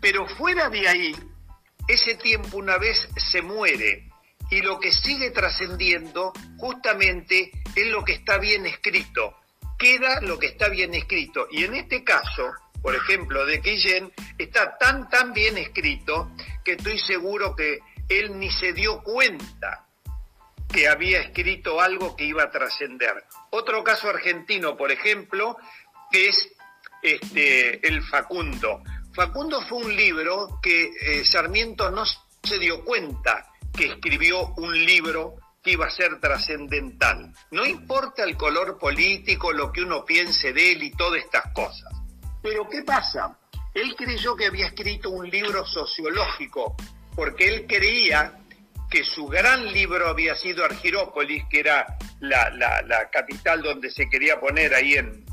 Pero 0.00 0.28
fuera 0.36 0.70
de 0.70 0.86
ahí, 0.86 1.16
ese 1.88 2.14
tiempo 2.14 2.58
una 2.58 2.78
vez 2.78 3.08
se 3.16 3.42
muere 3.42 4.08
y 4.48 4.60
lo 4.60 4.78
que 4.78 4.92
sigue 4.92 5.32
trascendiendo 5.32 6.32
justamente 6.56 7.50
es 7.74 7.88
lo 7.88 8.04
que 8.04 8.12
está 8.12 8.38
bien 8.38 8.64
escrito. 8.64 9.34
Queda 9.76 10.20
lo 10.20 10.38
que 10.38 10.46
está 10.46 10.68
bien 10.68 10.94
escrito. 10.94 11.48
Y 11.50 11.64
en 11.64 11.74
este 11.74 12.04
caso, 12.04 12.52
por 12.80 12.94
ejemplo, 12.94 13.44
de 13.44 13.58
Guillén, 13.58 14.12
está 14.38 14.78
tan, 14.78 15.08
tan 15.08 15.32
bien 15.32 15.58
escrito 15.58 16.30
que 16.64 16.74
estoy 16.74 17.00
seguro 17.00 17.56
que 17.56 17.80
él 18.08 18.38
ni 18.38 18.52
se 18.52 18.72
dio 18.72 19.02
cuenta 19.02 19.89
que 20.72 20.88
había 20.88 21.20
escrito 21.20 21.80
algo 21.80 22.16
que 22.16 22.24
iba 22.24 22.44
a 22.44 22.50
trascender. 22.50 23.24
Otro 23.50 23.82
caso 23.82 24.08
argentino, 24.08 24.76
por 24.76 24.90
ejemplo, 24.90 25.56
es 26.12 26.50
este, 27.02 27.86
el 27.86 28.02
Facundo. 28.02 28.82
Facundo 29.14 29.60
fue 29.62 29.78
un 29.78 29.96
libro 29.96 30.60
que 30.62 30.90
eh, 31.00 31.24
Sarmiento 31.24 31.90
no 31.90 32.04
se 32.06 32.58
dio 32.58 32.84
cuenta 32.84 33.46
que 33.76 33.86
escribió 33.86 34.54
un 34.56 34.72
libro 34.72 35.36
que 35.62 35.72
iba 35.72 35.86
a 35.86 35.90
ser 35.90 36.20
trascendental. 36.20 37.32
No 37.50 37.66
importa 37.66 38.24
el 38.24 38.36
color 38.36 38.78
político, 38.78 39.52
lo 39.52 39.72
que 39.72 39.82
uno 39.82 40.04
piense 40.04 40.52
de 40.52 40.72
él 40.72 40.82
y 40.82 40.90
todas 40.92 41.22
estas 41.22 41.52
cosas. 41.52 41.92
Pero 42.42 42.68
¿qué 42.68 42.82
pasa? 42.82 43.36
Él 43.74 43.94
creyó 43.96 44.34
que 44.36 44.46
había 44.46 44.66
escrito 44.66 45.10
un 45.10 45.28
libro 45.28 45.64
sociológico, 45.66 46.76
porque 47.14 47.46
él 47.46 47.66
creía 47.68 48.39
que 48.90 49.04
su 49.04 49.26
gran 49.26 49.72
libro 49.72 50.08
había 50.08 50.34
sido 50.34 50.64
Argirópolis, 50.64 51.44
que 51.48 51.60
era 51.60 51.86
la, 52.18 53.08
capital 53.12 53.62
donde 53.62 53.90
se 53.90 54.08
quería 54.08 54.40
poner 54.40 54.74
ahí 54.74 54.94
en, 54.94 55.24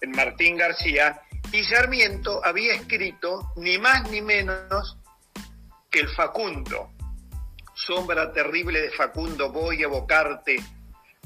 en 0.00 0.10
Martín 0.12 0.56
García, 0.56 1.20
y 1.52 1.62
Sarmiento 1.64 2.40
había 2.44 2.74
escrito 2.74 3.52
ni 3.56 3.76
más 3.78 4.10
ni 4.10 4.22
menos 4.22 4.96
que 5.90 6.00
el 6.00 6.08
Facundo. 6.08 6.90
Sombra 7.74 8.32
terrible 8.32 8.80
de 8.80 8.90
Facundo, 8.90 9.52
voy 9.52 9.82
a 9.82 9.86
evocarte 9.86 10.56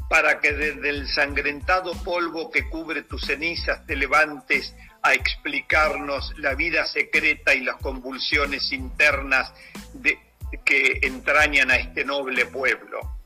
para 0.09 0.40
que 0.40 0.52
desde 0.52 0.88
el 0.88 1.09
sangrentado 1.09 1.93
polvo 2.05 2.50
que 2.50 2.69
cubre 2.69 3.02
tus 3.02 3.23
cenizas 3.23 3.87
te 3.87 3.97
levantes 3.97 4.75
a 5.02 5.14
explicarnos 5.14 6.33
la 6.38 6.55
vida 6.55 6.85
secreta 6.87 7.55
y 7.55 7.61
las 7.61 7.76
convulsiones 7.76 8.73
internas 8.73 9.52
de, 9.95 10.19
que 10.65 11.00
entrañan 11.03 11.71
a 11.71 11.76
este 11.76 12.05
noble 12.05 12.47
pueblo. 12.47 13.19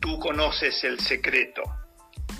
Tú 0.00 0.18
conoces 0.18 0.82
el 0.84 1.00
secreto, 1.00 1.62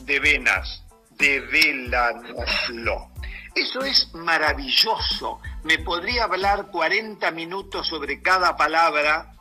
de 0.03 0.21
venas, 0.21 0.85
devélanoslo. 1.11 3.11
Eso 3.55 3.81
es 3.81 4.13
maravilloso. 4.15 5.41
Me 5.65 5.79
podría 5.79 6.25
hablar 6.25 6.69
40 6.71 7.31
minutos 7.33 7.89
sobre 7.89 8.23
cada 8.23 8.57
palabra 8.57 9.33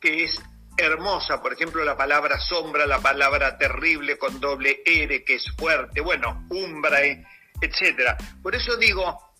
que 0.00 0.24
es 0.24 0.42
hermosa, 0.76 1.40
por 1.40 1.52
ejemplo, 1.52 1.84
la 1.84 1.96
palabra 1.96 2.40
sombra, 2.40 2.86
la 2.86 3.00
palabra 3.00 3.56
terrible 3.56 4.18
con 4.18 4.40
doble 4.40 4.82
R, 4.84 5.24
que 5.24 5.36
es 5.36 5.44
fuerte, 5.56 6.00
bueno, 6.00 6.46
umbrae, 6.50 7.24
etcétera. 7.60 8.16
Por 8.42 8.54
eso 8.54 8.76
digo, 8.76 9.31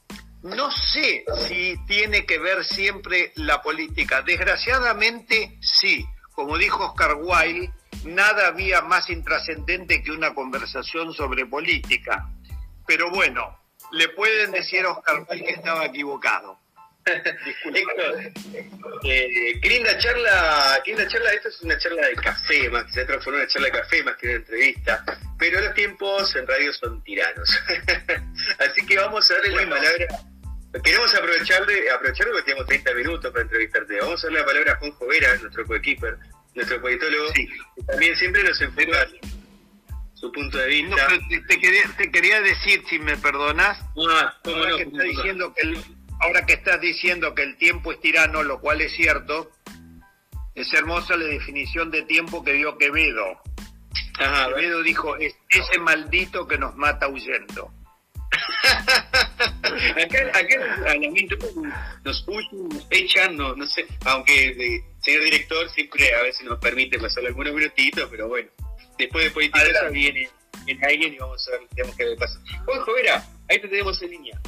no 0.43 0.71
sé 0.71 1.25
si 1.47 1.77
tiene 1.87 2.27
que 2.27 2.39
ver 2.39 2.65
siempre 2.65 3.33
la 3.37 3.63
política. 3.63 4.23
Desgraciadamente, 4.23 5.59
sí. 5.61 6.05
Como 6.33 6.59
dijo 6.59 6.87
Oscar 6.87 7.17
Wilde, 7.21 7.71
nada 8.05 8.49
había 8.49 8.81
más 8.83 9.09
intrascendente 9.11 10.03
que 10.03 10.11
una 10.11 10.35
conversación 10.35 11.13
sobre 11.13 11.47
política. 11.47 12.29
Pero 12.87 13.11
bueno, 13.11 13.59
le 13.93 14.09
pueden 14.09 14.53
decir 14.53 14.85
a 14.85 14.91
Oscar 14.91 15.27
Wilde 15.29 15.45
que 15.45 15.53
estaba 15.53 15.85
equivocado. 15.85 16.59
Héctor, 17.75 18.33
eh, 19.03 19.61
qué 19.61 19.69
linda 19.69 19.99
charla, 19.99 20.81
qué 20.85 20.93
linda 20.93 21.09
charla, 21.09 21.33
esta 21.33 21.49
es 21.49 21.61
una 21.63 21.77
charla 21.77 22.07
de 22.07 22.15
café, 22.15 22.71
más 22.71 22.85
que 22.85 22.93
se 22.93 23.05
transformó 23.05 23.39
en 23.39 23.43
una 23.43 23.53
charla 23.53 23.67
de 23.67 23.73
café 23.73 24.05
más 24.05 24.17
que 24.17 24.27
una 24.29 24.37
entrevista, 24.37 25.05
pero 25.37 25.61
los 25.61 25.75
tiempos 25.75 26.37
en 26.37 26.47
radio 26.47 26.73
son 26.73 27.03
tiranos. 27.03 27.49
Así 28.59 28.87
que 28.87 28.97
vamos 28.99 29.29
a 29.31 29.35
darle 29.35 29.67
la 29.67 29.71
palabra, 29.71 30.07
queremos 30.81 31.15
aprovecharle, 31.15 31.91
aprovechar 31.91 32.29
porque 32.29 32.43
tenemos 32.43 32.67
30 32.67 32.95
minutos 32.95 33.31
para 33.31 33.43
entrevistarte, 33.43 34.01
vamos 34.01 34.23
a 34.23 34.27
darle 34.27 34.41
la 34.41 34.47
palabra 34.47 34.73
a 34.73 34.77
Juan 34.77 34.93
Vera, 35.09 35.37
nuestro 35.37 35.67
coequiper, 35.67 36.19
nuestro 36.55 36.81
politólogo, 36.81 37.33
que 37.33 37.49
también 37.87 38.17
siempre 38.17 38.43
nos 38.45 38.61
enfoca 38.61 39.09
su 40.15 40.31
punto 40.33 40.59
de 40.59 40.67
vista. 40.69 41.09
te, 41.49 41.59
quería, 41.59 41.83
te, 41.97 42.11
quería, 42.11 42.41
decir, 42.41 42.83
si 42.89 42.99
me 42.99 43.17
perdonas, 43.17 43.79
ah, 44.09 44.35
no, 44.45 44.77
que 44.77 44.83
está 44.85 45.03
diciendo 45.03 45.55
que 45.55 45.63
el 45.63 45.85
ahora 46.23 46.47
que 46.47 46.55
estás 46.55 46.81
diciendo 46.81 47.35
que 47.35 47.43
el 47.43 47.57
tiempo 47.57 47.93
es 47.93 48.01
tirano, 48.01 48.43
lo 48.43 48.61
cual 48.61 48.81
es 48.81 48.93
cierto, 48.93 49.51
es 50.55 50.73
hermosa 50.73 51.17
la 51.17 51.25
definición 51.25 51.91
de 51.91 52.03
tiempo 52.03 52.45
que 52.45 52.53
dio 52.53 52.79
Quevedo. 52.79 53.41
Quevedo 54.17 54.83
dijo, 54.83 55.17
es 55.17 55.35
ese 55.49 55.79
maldito 55.81 56.47
que 56.47 56.59
nos 56.59 56.77
mata 56.77 57.09
huyendo. 57.09 57.73
acá, 59.43 60.39
acá 60.39 60.57
nos 62.05 62.29
huyen, 62.29 62.69
nos 62.69 62.87
echan, 62.91 63.37
no, 63.37 63.55
no 63.55 63.67
sé, 63.67 63.87
aunque 64.05 64.49
el 64.49 64.83
señor 65.03 65.25
director 65.25 65.71
siempre 65.71 66.15
a 66.15 66.23
veces 66.23 66.45
nos 66.45 66.59
permite 66.59 66.99
pasar 66.99 67.25
algunos 67.27 67.55
minutitos, 67.55 68.09
pero 68.11 68.29
bueno, 68.29 68.49
después 68.99 69.25
de 69.25 69.31
política 69.31 69.89
viene, 69.91 70.29
viene 70.65 70.87
alguien 70.87 71.15
y 71.15 71.19
vamos 71.19 71.49
a 71.49 71.83
ver 71.83 71.91
qué 71.97 72.17
pasa. 72.17 72.41
Juanjo, 72.65 72.93
Vera, 72.95 73.27
ahí 73.49 73.61
te 73.61 73.69
tenemos 73.69 74.01
en 74.03 74.11
línea. 74.11 74.41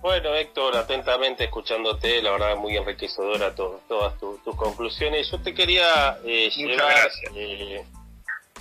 Bueno, 0.00 0.34
Héctor, 0.34 0.76
atentamente 0.76 1.44
escuchándote, 1.44 2.22
la 2.22 2.30
verdad 2.30 2.56
muy 2.56 2.74
enriquecedora 2.74 3.54
todas 3.54 4.18
tus 4.18 4.56
conclusiones. 4.56 5.30
Yo 5.30 5.38
te 5.42 5.52
quería 5.52 6.18
eh, 6.24 6.48
llevar 6.56 7.10
eh, 7.34 7.84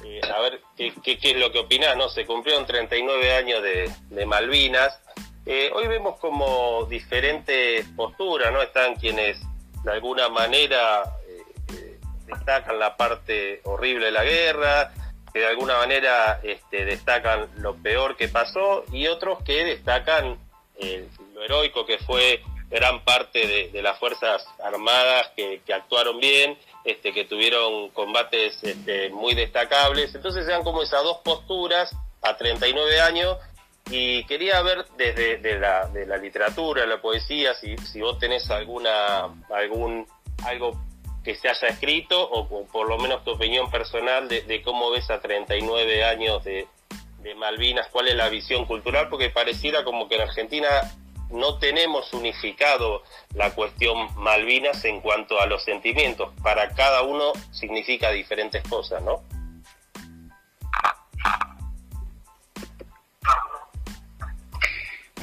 eh, 0.03 0.21
a 0.33 0.39
ver 0.41 0.62
qué, 0.75 1.17
es 1.21 1.38
lo 1.38 1.50
que 1.51 1.59
opinás, 1.59 1.95
¿no? 1.95 2.09
Se 2.09 2.25
cumplieron 2.25 2.65
39 2.65 3.33
años 3.33 3.63
de, 3.63 4.25
Malvinas. 4.25 5.00
Hoy 5.74 5.88
vemos 5.88 6.20
como 6.20 6.86
diferentes 6.86 7.86
posturas, 7.96 8.51
¿no? 8.51 8.62
Están 8.62 8.96
quienes 8.96 9.39
de 9.84 9.91
alguna 9.91 10.29
manera 10.29 11.03
destacan 12.29 12.79
la 12.79 12.96
parte 12.96 13.62
horrible 13.63 14.06
de 14.06 14.12
la 14.12 14.24
guerra, 14.24 14.91
que 15.33 15.40
de 15.40 15.48
alguna 15.48 15.77
manera 15.77 16.40
este, 16.44 16.85
destacan 16.85 17.50
lo 17.57 17.75
peor 17.75 18.16
que 18.16 18.27
pasó 18.27 18.83
y 18.92 19.07
otros 19.07 19.44
que 19.44 19.64
destacan 19.64 20.38
lo 21.33 21.44
heroico 21.44 21.85
que 21.85 21.98
fue 22.00 22.42
gran 22.70 23.03
parte 23.03 23.70
de, 23.72 23.81
las 23.81 23.98
Fuerzas 24.00 24.46
Armadas 24.64 25.31
que, 25.35 25.62
actuaron 25.74 26.20
bien, 26.20 26.57
este, 26.85 27.12
que 27.12 27.25
tuvieron 27.25 27.90
combates 27.90 28.64
este, 28.64 29.09
muy 29.09 29.33
destacables. 29.33 30.14
Entonces 30.14 30.46
sean 30.46 30.64
como 30.64 30.83
esas 30.83 31.03
dos 31.03 31.18
posturas 31.18 31.92
a 32.22 32.38
39 32.38 33.01
años 33.01 33.38
y 33.90 34.24
quería 34.25 34.62
ver 34.62 34.86
desde 34.98 35.38
de 35.38 35.60
la, 35.60 35.88
de 35.88 36.06
la 36.06 36.18
literatura, 36.18 36.86
la 36.86 37.02
poesía, 37.02 37.54
si, 37.56 37.78
si 37.78 38.02
vos 38.02 38.20
tenés 38.20 38.50
alguna, 38.52 39.30
algún, 39.54 40.06
algo 40.46 40.80
que 41.24 41.36
se 41.36 41.50
haya 41.50 41.68
escrito 41.68 42.22
o, 42.22 42.66
por 42.68 42.88
lo 42.88 42.98
menos 42.98 43.24
tu 43.24 43.32
opinión 43.32 43.70
personal 43.70 44.28
de, 44.28 44.62
cómo 44.64 44.92
ves 44.92 45.10
a 45.10 45.20
39 45.20 46.04
años 46.04 46.44
de 46.44 46.68
Malvinas, 47.36 47.88
cuál 47.92 48.08
es 48.08 48.16
la 48.16 48.30
visión 48.30 48.66
cultural, 48.66 49.10
porque 49.10 49.30
pareciera 49.30 49.84
como 49.84 50.08
que 50.08 50.16
en 50.16 50.22
Argentina 50.22 50.70
no 51.30 51.60
tenemos 51.60 52.12
unificado 52.14 53.04
la 53.36 53.54
cuestión 53.54 54.10
Malvinas 54.16 54.84
en 54.86 55.02
cuanto 55.02 55.40
a 55.40 55.46
los 55.46 55.64
sentimientos. 55.64 56.34
Para 56.42 56.70
cada 56.74 57.04
uno 57.04 57.34
significa 57.52 58.12
diferentes 58.12 58.64
cosas, 58.68 59.04
¿no? 59.04 59.22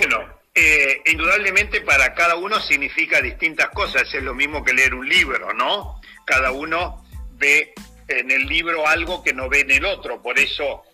Bueno, 0.08 0.24
eh, 0.54 1.02
indudablemente 1.06 1.80
para 1.80 2.14
cada 2.14 2.36
uno 2.36 2.60
significa 2.60 3.20
distintas 3.20 3.70
cosas. 3.70 4.02
Es 4.14 4.22
lo 4.22 4.34
mismo 4.34 4.62
que 4.62 4.72
leer 4.72 4.94
un 4.94 5.08
libro, 5.08 5.52
¿no? 5.52 6.00
Cada 6.24 6.52
uno 6.52 7.04
ve 7.32 7.74
en 8.06 8.30
el 8.30 8.46
libro 8.46 8.86
algo 8.86 9.24
que 9.24 9.32
no 9.32 9.48
ve 9.48 9.62
en 9.62 9.72
el 9.72 9.84
otro. 9.84 10.22
Por 10.22 10.38
eso 10.38 10.84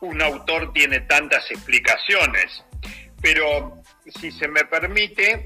un 0.00 0.22
autor 0.22 0.72
tiene 0.72 1.00
tantas 1.00 1.50
explicaciones. 1.50 2.62
Pero 3.20 3.82
si 4.20 4.30
se 4.30 4.46
me 4.46 4.64
permite, 4.64 5.42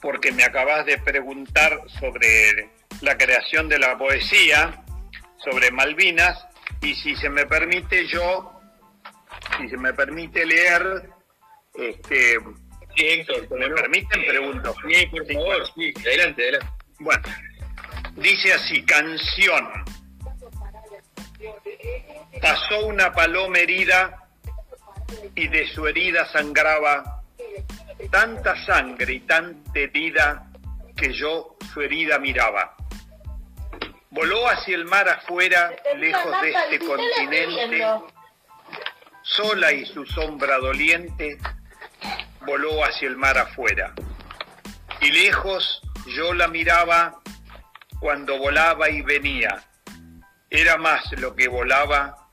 porque 0.00 0.32
me 0.32 0.44
acabas 0.44 0.86
de 0.86 0.96
preguntar 0.96 1.82
sobre 2.00 2.70
la 3.02 3.18
creación 3.18 3.68
de 3.68 3.78
la 3.78 3.98
poesía, 3.98 4.82
sobre 5.36 5.70
Malvinas, 5.70 6.46
y 6.80 6.94
si 6.94 7.14
se 7.14 7.28
me 7.28 7.44
permite 7.44 8.06
yo, 8.06 8.58
si 9.58 9.68
se 9.68 9.76
me 9.76 9.92
permite 9.92 10.46
leer, 10.46 11.10
este, 11.78 12.38
sí, 12.96 13.06
Héctor, 13.06 13.58
¿me 13.58 13.68
permiten? 13.70 14.26
Pregunto. 14.26 14.74
Sí, 14.88 15.06
por 15.06 15.26
favor, 15.26 15.66
sí, 15.74 15.92
adelante, 16.00 16.42
adelante. 16.42 16.66
Bueno, 16.98 17.22
dice 18.16 18.52
así, 18.54 18.82
canción. 18.84 19.84
Pasó 22.40 22.86
una 22.86 23.12
paloma 23.12 23.58
herida 23.58 24.28
y 25.34 25.48
de 25.48 25.68
su 25.68 25.86
herida 25.86 26.30
sangraba 26.32 27.22
tanta 28.10 28.64
sangre 28.64 29.14
y 29.14 29.20
tanta 29.20 29.78
herida 29.78 30.50
que 30.96 31.12
yo 31.12 31.56
su 31.72 31.82
herida 31.82 32.18
miraba. 32.18 32.74
Voló 34.10 34.48
hacia 34.48 34.76
el 34.76 34.86
mar 34.86 35.08
afuera, 35.08 35.74
lejos 35.96 36.40
de 36.40 36.50
este 36.50 36.78
continente, 36.78 37.84
sola 39.22 39.72
y 39.72 39.84
su 39.84 40.06
sombra 40.06 40.56
doliente, 40.58 41.38
voló 42.46 42.84
hacia 42.84 43.08
el 43.08 43.16
mar 43.16 43.36
afuera. 43.36 43.92
Y 45.00 45.10
lejos 45.10 45.82
yo 46.06 46.32
la 46.32 46.48
miraba 46.48 47.20
cuando 48.00 48.38
volaba 48.38 48.88
y 48.88 49.02
venía. 49.02 49.64
Era 50.48 50.76
más 50.78 51.10
lo 51.18 51.34
que 51.34 51.48
volaba, 51.48 52.28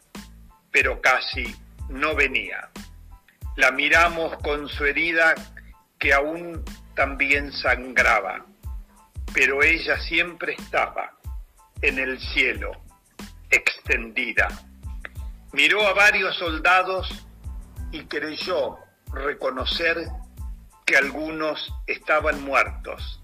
pero 0.72 1.02
casi 1.02 1.56
no 1.90 2.16
venía. 2.16 2.70
La 3.56 3.72
miramos 3.72 4.38
con 4.44 4.70
su 4.70 4.86
herida 4.86 5.36
que 6.00 6.14
aún 6.14 6.64
también 6.96 7.52
sangraba, 7.52 8.46
pero 9.34 9.64
ella 9.64 10.00
siempre 10.02 10.54
estaba 10.54 11.18
en 11.82 11.98
el 12.00 12.20
cielo, 12.20 12.72
extendida. 13.50 14.48
Miró 15.54 15.88
a 15.88 15.94
varios 15.94 16.36
soldados 16.38 17.10
y 17.92 18.06
creyó 18.06 18.78
reconocer 19.14 20.08
que 20.86 20.98
algunos 20.98 21.74
estaban 21.88 22.44
muertos. 22.44 23.22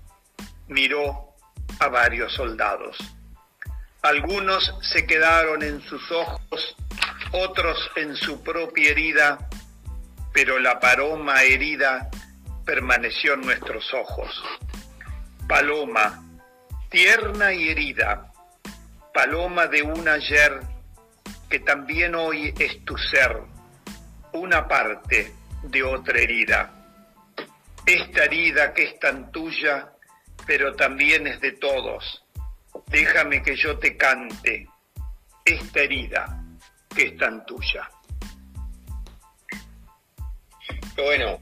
Miró 0.67 1.35
a 1.79 1.87
varios 1.87 2.33
soldados. 2.33 2.97
Algunos 4.01 4.73
se 4.81 5.05
quedaron 5.05 5.61
en 5.61 5.81
sus 5.81 6.11
ojos, 6.11 6.75
otros 7.31 7.91
en 7.95 8.15
su 8.15 8.41
propia 8.43 8.91
herida, 8.91 9.49
pero 10.33 10.57
la 10.59 10.79
paloma 10.79 11.43
herida 11.43 12.09
permaneció 12.65 13.33
en 13.33 13.41
nuestros 13.41 13.93
ojos. 13.93 14.43
Paloma, 15.47 16.23
tierna 16.89 17.51
y 17.51 17.69
herida, 17.69 18.31
paloma 19.13 19.67
de 19.67 19.81
un 19.81 20.07
ayer 20.07 20.61
que 21.49 21.59
también 21.59 22.15
hoy 22.15 22.53
es 22.57 22.85
tu 22.85 22.95
ser, 22.97 23.41
una 24.31 24.67
parte 24.67 25.33
de 25.63 25.83
otra 25.83 26.19
herida. 26.19 26.73
Esta 27.85 28.25
herida 28.25 28.73
que 28.73 28.83
es 28.83 28.99
tan 28.99 29.31
tuya, 29.31 29.89
pero 30.45 30.75
también 30.75 31.27
es 31.27 31.39
de 31.41 31.53
todos, 31.53 32.23
déjame 32.87 33.41
que 33.41 33.55
yo 33.55 33.77
te 33.77 33.95
cante 33.97 34.67
esta 35.45 35.79
herida 35.81 36.43
que 36.95 37.07
es 37.07 37.17
tan 37.17 37.45
tuya. 37.45 37.89
Bueno, 40.95 41.39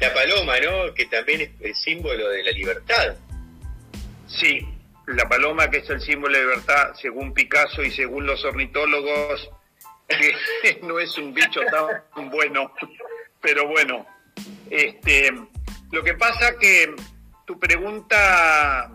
la 0.00 0.14
paloma, 0.14 0.54
¿no? 0.60 0.94
Que 0.94 1.06
también 1.06 1.40
es 1.40 1.50
el 1.60 1.74
símbolo 1.74 2.28
de 2.28 2.44
la 2.44 2.52
libertad. 2.52 3.16
Sí, 4.28 4.60
la 5.06 5.28
paloma 5.28 5.68
que 5.68 5.78
es 5.78 5.90
el 5.90 6.00
símbolo 6.00 6.36
de 6.36 6.44
libertad, 6.44 6.94
según 7.00 7.34
Picasso 7.34 7.82
y 7.82 7.90
según 7.90 8.26
los 8.26 8.44
ornitólogos, 8.44 9.50
que 10.08 10.80
no 10.82 10.98
es 10.98 11.16
un 11.18 11.34
bicho 11.34 11.60
tan 12.14 12.30
bueno, 12.30 12.72
pero 13.40 13.68
bueno, 13.68 14.06
este, 14.70 15.30
lo 15.92 16.02
que 16.02 16.14
pasa 16.14 16.56
que 16.58 16.94
tu 17.46 17.58
pregunta 17.58 18.90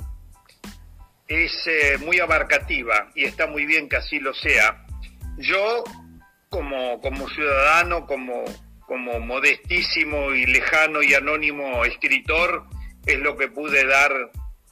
es 1.27 1.51
eh, 1.67 1.97
muy 1.99 2.19
abarcativa 2.19 3.09
y 3.15 3.25
está 3.25 3.47
muy 3.47 3.65
bien 3.65 3.89
que 3.89 3.97
así 3.97 4.19
lo 4.19 4.33
sea. 4.33 4.85
Yo, 5.37 5.83
como, 6.49 6.99
como 7.01 7.27
ciudadano, 7.29 8.05
como, 8.05 8.43
como 8.85 9.19
modestísimo 9.19 10.31
y 10.31 10.45
lejano 10.45 11.01
y 11.01 11.13
anónimo 11.13 11.83
escritor, 11.85 12.65
es 13.05 13.19
lo 13.19 13.35
que 13.35 13.47
pude 13.47 13.85
dar 13.85 14.11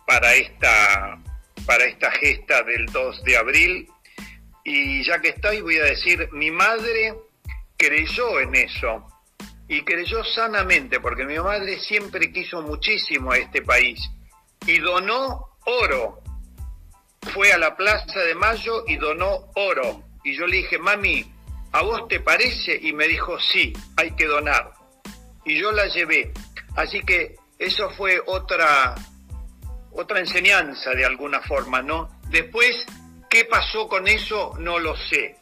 para 0.06 0.34
esta, 0.36 1.19
para 1.65 1.86
esta 1.86 2.12
gesta 2.12 2.63
del 2.63 2.86
2 2.88 3.23
de 3.23 3.38
abril. 3.38 3.88
Y 4.63 5.04
ya 5.04 5.19
que 5.19 5.30
estoy, 5.30 5.62
voy 5.62 5.78
a 5.78 5.84
decir, 5.84 6.30
mi 6.32 6.52
madre 6.52 7.15
creyó 7.78 8.39
en 8.39 8.56
eso 8.56 9.08
y 9.67 9.82
creyó 9.84 10.24
sanamente, 10.24 11.00
porque 11.00 11.26
mi 11.26 11.39
madre 11.39 11.80
siempre 11.80 12.32
quiso 12.32 12.62
muchísimo 12.62 13.32
a 13.32 13.38
este 13.38 13.62
país 13.62 14.00
y 14.67 14.80
donó 14.80 15.47
oro. 15.65 16.21
Fue 17.34 17.54
a 17.54 17.58
la 17.58 17.76
Plaza 17.76 18.19
de 18.19 18.36
Mayo 18.36 18.84
y 18.88 18.97
donó 18.97 19.50
oro. 19.56 20.04
Y 20.24 20.36
yo 20.36 20.45
le 20.45 20.58
dije, 20.58 20.78
mami, 20.78 21.26
¿a 21.71 21.82
vos 21.82 22.08
te 22.08 22.19
parece? 22.19 22.80
Y 22.82 22.93
me 22.93 23.08
dijo, 23.08 23.39
sí, 23.39 23.74
hay 23.95 24.12
que 24.12 24.26
donar. 24.26 24.74
Y 25.45 25.60
yo 25.60 25.71
la 25.71 25.88
llevé. 25.88 26.32
Así 26.76 27.02
que 27.02 27.36
eso 27.58 27.89
fue 27.91 28.21
otra, 28.26 28.95
otra 29.91 30.19
enseñanza 30.19 30.91
de 30.91 31.06
alguna 31.06 31.41
forma, 31.41 31.82
¿no? 31.82 32.10
Después, 32.30 32.86
¿qué 33.31 33.45
pasó 33.45 33.87
con 33.87 34.07
eso? 34.07 34.53
No 34.59 34.77
lo 34.77 34.95
sé. 34.95 35.37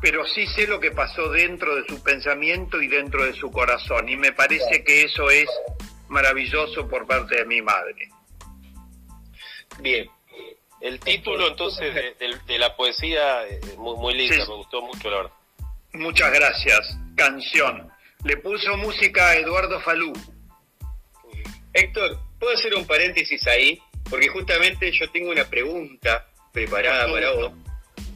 Pero 0.00 0.24
sí 0.24 0.46
sé 0.46 0.66
lo 0.66 0.80
que 0.80 0.92
pasó 0.92 1.28
dentro 1.28 1.74
de 1.76 1.86
su 1.86 2.02
pensamiento 2.02 2.80
y 2.80 2.88
dentro 2.88 3.24
de 3.24 3.34
su 3.34 3.50
corazón. 3.50 4.08
Y 4.08 4.16
me 4.16 4.32
parece 4.32 4.82
que 4.82 5.02
eso 5.02 5.28
es 5.28 5.46
maravilloso 6.08 6.88
por 6.88 7.06
parte 7.06 7.36
de 7.36 7.44
mi 7.44 7.60
madre. 7.60 8.08
Bien, 9.80 10.08
el 10.80 10.98
título 11.00 11.48
entonces 11.48 11.94
de, 12.18 12.58
la 12.58 12.74
poesía, 12.74 13.46
es 13.46 13.68
eh, 13.68 13.76
muy, 13.76 13.96
muy 13.96 14.14
linda, 14.14 14.36
me 14.36 14.54
gustó 14.54 14.80
mucho 14.80 15.10
la 15.10 15.16
verdad. 15.18 15.32
Muchas 15.92 16.32
gracias. 16.32 16.96
Canción. 17.16 17.90
Le 18.24 18.36
puso 18.38 18.76
música 18.76 19.28
a 19.28 19.36
Eduardo 19.36 19.80
Falú. 19.80 20.12
Héctor, 21.74 22.18
¿puedo 22.38 22.54
hacer 22.54 22.74
un 22.74 22.86
paréntesis 22.86 23.46
ahí? 23.46 23.82
Porque 24.08 24.28
justamente 24.28 24.90
yo 24.92 25.10
tengo 25.10 25.30
una 25.30 25.44
pregunta 25.44 26.29
preparada 26.52 27.10
para 27.10 27.32
vos 27.32 27.52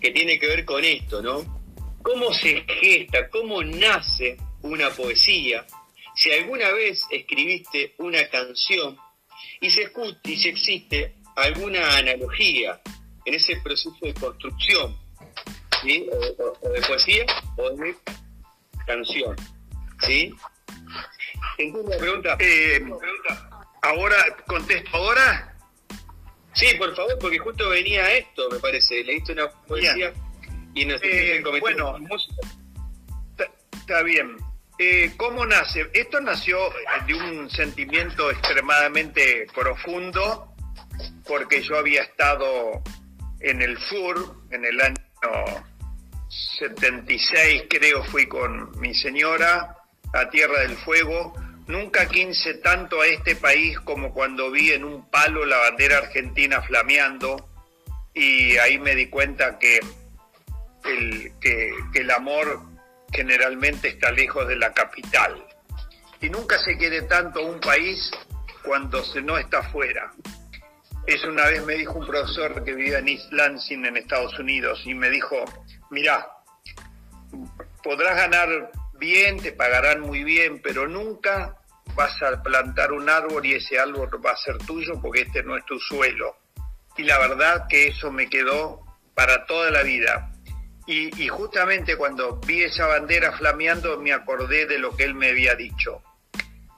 que 0.00 0.10
tiene 0.10 0.38
que 0.38 0.46
ver 0.46 0.64
con 0.64 0.84
esto, 0.84 1.22
¿no? 1.22 1.42
¿Cómo 2.02 2.32
se 2.34 2.62
gesta, 2.80 3.30
cómo 3.30 3.62
nace 3.62 4.36
una 4.60 4.90
poesía? 4.90 5.64
Si 6.14 6.30
alguna 6.30 6.70
vez 6.72 7.02
escribiste 7.10 7.94
una 7.98 8.28
canción 8.28 8.98
y 9.60 9.70
se, 9.70 9.90
y 10.24 10.36
si 10.36 10.48
existe 10.48 11.14
alguna 11.36 11.96
analogía 11.96 12.80
en 13.24 13.34
ese 13.34 13.56
proceso 13.56 13.96
de 14.02 14.12
construcción 14.12 14.96
¿sí? 15.82 16.06
o, 16.12 16.68
de 16.68 16.80
poesía 16.82 17.24
o 17.56 17.70
de 17.70 17.96
canción. 18.86 19.36
¿sí? 20.02 20.34
la 21.58 21.96
pregunta? 21.96 22.36
Eh, 22.40 22.84
¿Ahora 23.80 24.16
contesto 24.46 24.96
ahora? 24.96 25.53
Sí, 26.54 26.74
por 26.78 26.94
favor, 26.94 27.18
porque 27.18 27.38
justo 27.38 27.68
venía 27.68 28.12
esto, 28.12 28.48
me 28.50 28.58
parece. 28.58 29.02
Leíste 29.04 29.32
una 29.32 29.48
poesía 29.48 30.12
y 30.74 30.84
nos 30.84 31.00
eh, 31.02 31.42
Bueno, 31.60 31.98
está 33.72 34.02
bien. 34.02 34.36
Eh, 34.78 35.12
¿Cómo 35.16 35.46
nace? 35.46 35.88
Esto 35.92 36.20
nació 36.20 36.58
de 37.06 37.14
un 37.14 37.48
sentimiento 37.50 38.30
extremadamente 38.30 39.46
profundo, 39.54 40.52
porque 41.26 41.62
yo 41.62 41.78
había 41.78 42.02
estado 42.02 42.82
en 43.40 43.62
el 43.62 43.78
sur, 43.78 44.36
en 44.50 44.64
el 44.64 44.80
año 44.80 44.96
76 46.58 47.64
creo 47.68 48.02
fui 48.04 48.26
con 48.26 48.78
mi 48.80 48.94
señora 48.94 49.76
a 50.12 50.28
Tierra 50.30 50.60
del 50.60 50.76
Fuego. 50.78 51.34
Nunca 51.66 52.06
quince 52.08 52.54
tanto 52.54 53.00
a 53.00 53.06
este 53.06 53.36
país 53.36 53.78
como 53.80 54.12
cuando 54.12 54.50
vi 54.50 54.72
en 54.72 54.84
un 54.84 55.08
palo 55.08 55.46
la 55.46 55.56
bandera 55.58 55.98
argentina 55.98 56.60
flameando 56.62 57.48
y 58.12 58.56
ahí 58.58 58.78
me 58.78 58.94
di 58.94 59.08
cuenta 59.08 59.58
que 59.58 59.80
el, 60.84 61.32
que, 61.40 61.72
el 61.94 62.10
amor 62.10 62.60
generalmente 63.12 63.88
está 63.88 64.12
lejos 64.12 64.46
de 64.46 64.56
la 64.56 64.72
capital. 64.72 65.42
Y 66.20 66.28
nunca 66.28 66.58
se 66.58 66.76
quiere 66.76 67.02
tanto 67.02 67.44
un 67.44 67.60
país 67.60 68.10
cuando 68.62 69.02
se 69.02 69.22
no 69.22 69.38
está 69.38 69.62
fuera. 69.70 70.12
Eso 71.06 71.28
una 71.28 71.46
vez 71.46 71.64
me 71.64 71.74
dijo 71.74 71.98
un 71.98 72.06
profesor 72.06 72.64
que 72.64 72.74
vivía 72.74 72.98
en 72.98 73.08
East 73.08 73.32
Lansing, 73.32 73.84
en 73.84 73.96
Estados 73.96 74.38
Unidos, 74.38 74.82
y 74.84 74.94
me 74.94 75.10
dijo, 75.10 75.44
mirá, 75.90 76.26
podrás 77.82 78.16
ganar 78.16 78.70
te 79.42 79.52
pagarán 79.52 80.00
muy 80.00 80.24
bien, 80.24 80.60
pero 80.62 80.88
nunca 80.88 81.56
vas 81.94 82.22
a 82.22 82.42
plantar 82.42 82.92
un 82.92 83.08
árbol 83.08 83.44
y 83.44 83.54
ese 83.54 83.78
árbol 83.78 84.08
va 84.24 84.30
a 84.30 84.36
ser 84.36 84.58
tuyo 84.58 85.00
porque 85.00 85.22
este 85.22 85.42
no 85.42 85.56
es 85.56 85.64
tu 85.66 85.78
suelo. 85.78 86.36
Y 86.96 87.02
la 87.02 87.18
verdad 87.18 87.66
que 87.68 87.88
eso 87.88 88.10
me 88.10 88.28
quedó 88.28 88.80
para 89.14 89.46
toda 89.46 89.70
la 89.70 89.82
vida. 89.82 90.30
Y, 90.86 91.22
y, 91.22 91.28
justamente 91.28 91.96
cuando 91.96 92.36
vi 92.46 92.62
esa 92.62 92.86
bandera 92.86 93.32
flameando 93.32 93.98
me 93.98 94.12
acordé 94.12 94.66
de 94.66 94.78
lo 94.78 94.94
que 94.94 95.04
él 95.04 95.14
me 95.14 95.30
había 95.30 95.54
dicho. 95.54 96.02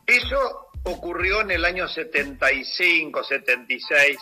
Eso 0.07 0.71
ocurrió 0.85 1.41
en 1.41 1.51
el 1.51 1.65
año 1.65 1.89
75, 1.89 3.25
76, 3.25 4.17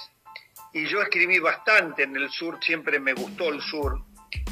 y 0.73 0.87
yo 0.89 1.03
escribí 1.03 1.39
bastante 1.39 2.03
en 2.03 2.17
el 2.17 2.31
sur, 2.31 2.59
siempre 2.63 2.99
me 2.99 3.13
gustó 3.13 3.51
el 3.51 3.61
sur, 3.61 4.01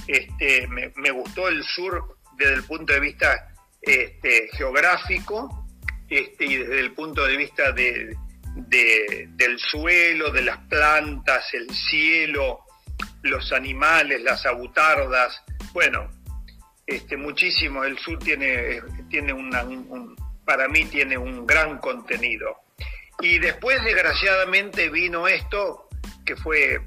este, 0.07 0.67
me, 0.69 1.11
gustó 1.11 1.49
el 1.49 1.63
sur 1.65 2.17
desde 2.43 2.55
el 2.55 2.65
punto 2.65 2.93
de 2.93 3.01
vista 3.01 3.49
este, 3.81 4.49
geográfico 4.53 5.67
este, 6.09 6.45
y 6.45 6.57
desde 6.57 6.81
el 6.81 6.93
punto 6.93 7.25
de 7.25 7.37
vista 7.37 7.73
de, 7.73 8.17
del 8.55 9.59
suelo, 9.59 10.31
de 10.31 10.43
las 10.43 10.59
plantas, 10.69 11.53
el 11.55 11.71
cielo, 11.71 12.61
los 13.23 13.53
animales, 13.53 14.23
las 14.23 14.45
abutardas. 14.47 15.43
Bueno, 15.73 16.11
este, 16.87 17.17
muchísimo. 17.17 17.85
El 17.85 17.99
sur 17.99 18.19
tiene, 18.19 18.83
tiene 19.09 19.33
un, 19.33 20.17
para 20.45 20.69
mí 20.69 20.85
tiene 20.85 21.17
un 21.17 21.47
gran 21.47 21.79
contenido. 21.79 22.59
Y 23.21 23.39
después, 23.39 23.83
desgraciadamente, 23.85 24.91
vino 24.91 25.29
esto 25.29 25.89
que 26.27 26.37
fue 26.37 26.79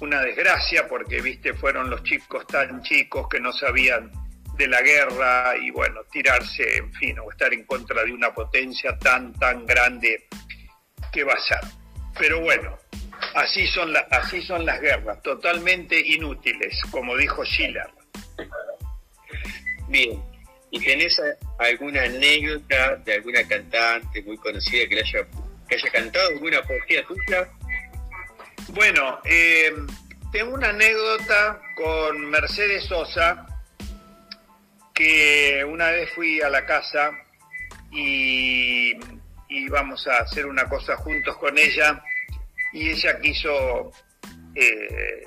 una 0.00 0.20
desgracia 0.22 0.88
porque, 0.88 1.20
viste, 1.20 1.54
fueron 1.54 1.88
los 1.88 2.02
chicos 2.02 2.46
tan 2.46 2.82
chicos 2.82 3.28
que 3.28 3.40
no 3.40 3.52
sabían 3.52 4.10
de 4.56 4.68
la 4.68 4.80
guerra 4.82 5.54
y, 5.60 5.70
bueno, 5.70 6.00
tirarse, 6.10 6.78
en 6.78 6.92
fin, 6.94 7.18
o 7.18 7.30
estar 7.30 7.52
en 7.52 7.64
contra 7.64 8.04
de 8.04 8.12
una 8.12 8.32
potencia 8.32 8.96
tan, 8.98 9.32
tan 9.34 9.66
grande 9.66 10.26
que 11.12 11.24
va 11.24 11.34
a 11.34 11.40
ser. 11.40 11.60
Pero 12.18 12.40
bueno, 12.40 12.78
así 13.34 13.66
son, 13.66 13.94
así 14.10 14.42
son 14.42 14.64
las 14.64 14.80
guerras, 14.80 15.22
totalmente 15.22 15.98
inútiles, 15.98 16.80
como 16.90 17.16
dijo 17.16 17.44
Schiller. 17.44 17.88
Bien, 19.88 20.22
¿y 20.70 20.80
tenés 20.80 21.20
alguna 21.58 22.02
anécdota 22.02 22.96
de 22.96 23.14
alguna 23.14 23.46
cantante 23.46 24.22
muy 24.22 24.36
conocida 24.38 24.88
que, 24.88 25.00
haya, 25.00 25.26
que 25.68 25.74
haya 25.76 25.90
cantado 25.90 26.28
alguna 26.30 26.62
poesía 26.62 27.04
tuya? 27.06 27.48
Bueno, 28.68 29.20
eh, 29.24 29.72
tengo 30.32 30.54
una 30.54 30.70
anécdota 30.70 31.60
con 31.76 32.30
Mercedes 32.30 32.84
Sosa, 32.84 33.46
que 34.96 35.62
una 35.64 35.90
vez 35.90 36.10
fui 36.14 36.40
a 36.40 36.48
la 36.48 36.64
casa 36.64 37.12
y 37.92 38.92
íbamos 39.48 40.06
a 40.08 40.18
hacer 40.20 40.46
una 40.46 40.64
cosa 40.64 40.96
juntos 40.96 41.36
con 41.36 41.56
ella 41.58 42.02
y 42.72 42.88
ella 42.88 43.20
quiso 43.20 43.92
eh, 44.54 45.26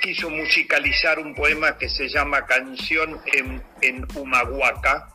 quiso 0.00 0.30
musicalizar 0.30 1.18
un 1.18 1.34
poema 1.34 1.76
que 1.76 1.88
se 1.88 2.08
llama 2.08 2.46
Canción 2.46 3.20
en, 3.26 3.62
en 3.82 4.06
Humahuaca 4.14 5.08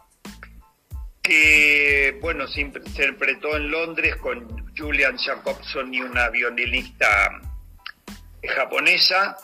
que, 1.24 2.20
bueno, 2.22 2.48
se 2.48 2.62
interpretó 2.62 3.56
en 3.56 3.72
Londres 3.72 4.16
con 4.18 4.72
Julian 4.78 5.18
Jacobson 5.18 5.92
y 5.92 6.02
una 6.02 6.30
violinista 6.30 7.42
japonesa 8.44 9.36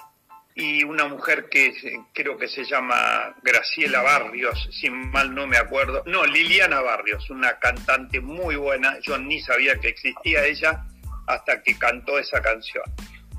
y 0.56 0.84
una 0.84 1.06
mujer 1.06 1.48
que 1.50 1.74
creo 2.14 2.38
que 2.38 2.48
se 2.48 2.66
llama 2.66 3.36
Graciela 3.42 4.02
Barrios, 4.02 4.70
si 4.72 4.90
mal 4.90 5.34
no 5.34 5.48
me 5.48 5.58
acuerdo, 5.58 6.04
no, 6.06 6.26
Liliana 6.26 6.82
Barrios, 6.82 7.30
una 7.30 7.58
cantante 7.60 8.20
muy 8.20 8.56
buena, 8.56 9.00
yo 9.02 9.18
ni 9.18 9.42
sabía 9.42 9.80
que 9.80 9.90
existía 9.90 10.46
ella 10.46 10.86
hasta 11.28 11.62
que 11.64 11.78
cantó 11.78 12.20
esa 12.20 12.42
canción. 12.42 12.84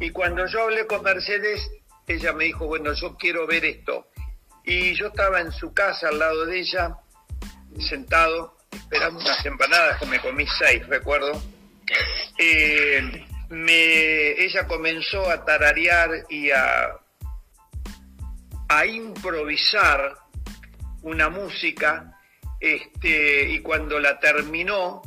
Y 0.00 0.10
cuando 0.10 0.46
yo 0.46 0.62
hablé 0.62 0.86
con 0.86 1.02
Mercedes, 1.02 1.70
ella 2.06 2.32
me 2.32 2.44
dijo, 2.44 2.66
bueno, 2.66 2.92
yo 2.94 3.16
quiero 3.16 3.46
ver 3.46 3.64
esto. 3.64 4.08
Y 4.64 4.94
yo 4.94 5.08
estaba 5.08 5.40
en 5.40 5.52
su 5.52 5.74
casa 5.74 6.08
al 6.08 6.18
lado 6.18 6.46
de 6.46 6.60
ella, 6.60 6.96
sentado, 7.78 8.56
esperando 8.70 9.20
unas 9.20 9.44
empanadas 9.44 9.98
que 9.98 10.06
me 10.06 10.20
comí 10.20 10.46
seis, 10.58 10.86
recuerdo. 10.86 11.40
Eh, 12.38 13.26
me, 13.50 14.30
ella 14.42 14.66
comenzó 14.66 15.28
a 15.28 15.44
tararear 15.44 16.10
y 16.30 16.50
a, 16.50 17.01
a 18.78 18.86
improvisar 18.86 20.16
una 21.02 21.28
música, 21.28 22.18
este, 22.60 23.50
y 23.50 23.58
cuando 23.60 23.98
la 23.98 24.18
terminó, 24.20 25.02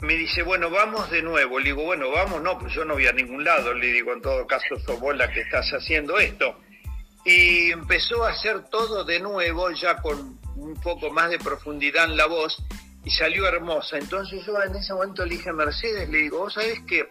me 0.00 0.14
dice, 0.14 0.42
bueno, 0.42 0.70
vamos 0.70 1.10
de 1.10 1.22
nuevo. 1.22 1.58
Le 1.58 1.66
digo, 1.66 1.84
bueno, 1.84 2.10
vamos, 2.10 2.42
no, 2.42 2.58
pues 2.58 2.72
yo 2.72 2.84
no 2.84 2.94
voy 2.94 3.06
a 3.06 3.12
ningún 3.12 3.44
lado. 3.44 3.74
Le 3.74 3.86
digo, 3.86 4.12
en 4.12 4.22
todo 4.22 4.46
caso, 4.46 4.78
sos 4.84 5.00
vos 5.00 5.16
la 5.16 5.30
que 5.32 5.40
estás 5.40 5.70
haciendo 5.70 6.18
esto. 6.18 6.58
Y 7.24 7.70
empezó 7.70 8.24
a 8.24 8.30
hacer 8.30 8.68
todo 8.70 9.04
de 9.04 9.20
nuevo, 9.20 9.70
ya 9.72 9.96
con 9.96 10.38
un 10.56 10.80
poco 10.80 11.10
más 11.10 11.30
de 11.30 11.38
profundidad 11.38 12.04
en 12.04 12.16
la 12.16 12.26
voz, 12.26 12.56
y 13.04 13.10
salió 13.10 13.46
hermosa. 13.46 13.98
Entonces 13.98 14.44
yo 14.46 14.62
en 14.62 14.74
ese 14.74 14.92
momento 14.94 15.24
le 15.24 15.36
dije 15.36 15.50
a 15.50 15.54
Mercedes, 15.54 16.08
le 16.08 16.18
digo, 16.18 16.38
vos 16.38 16.54
sabés 16.54 16.80
que 16.86 17.08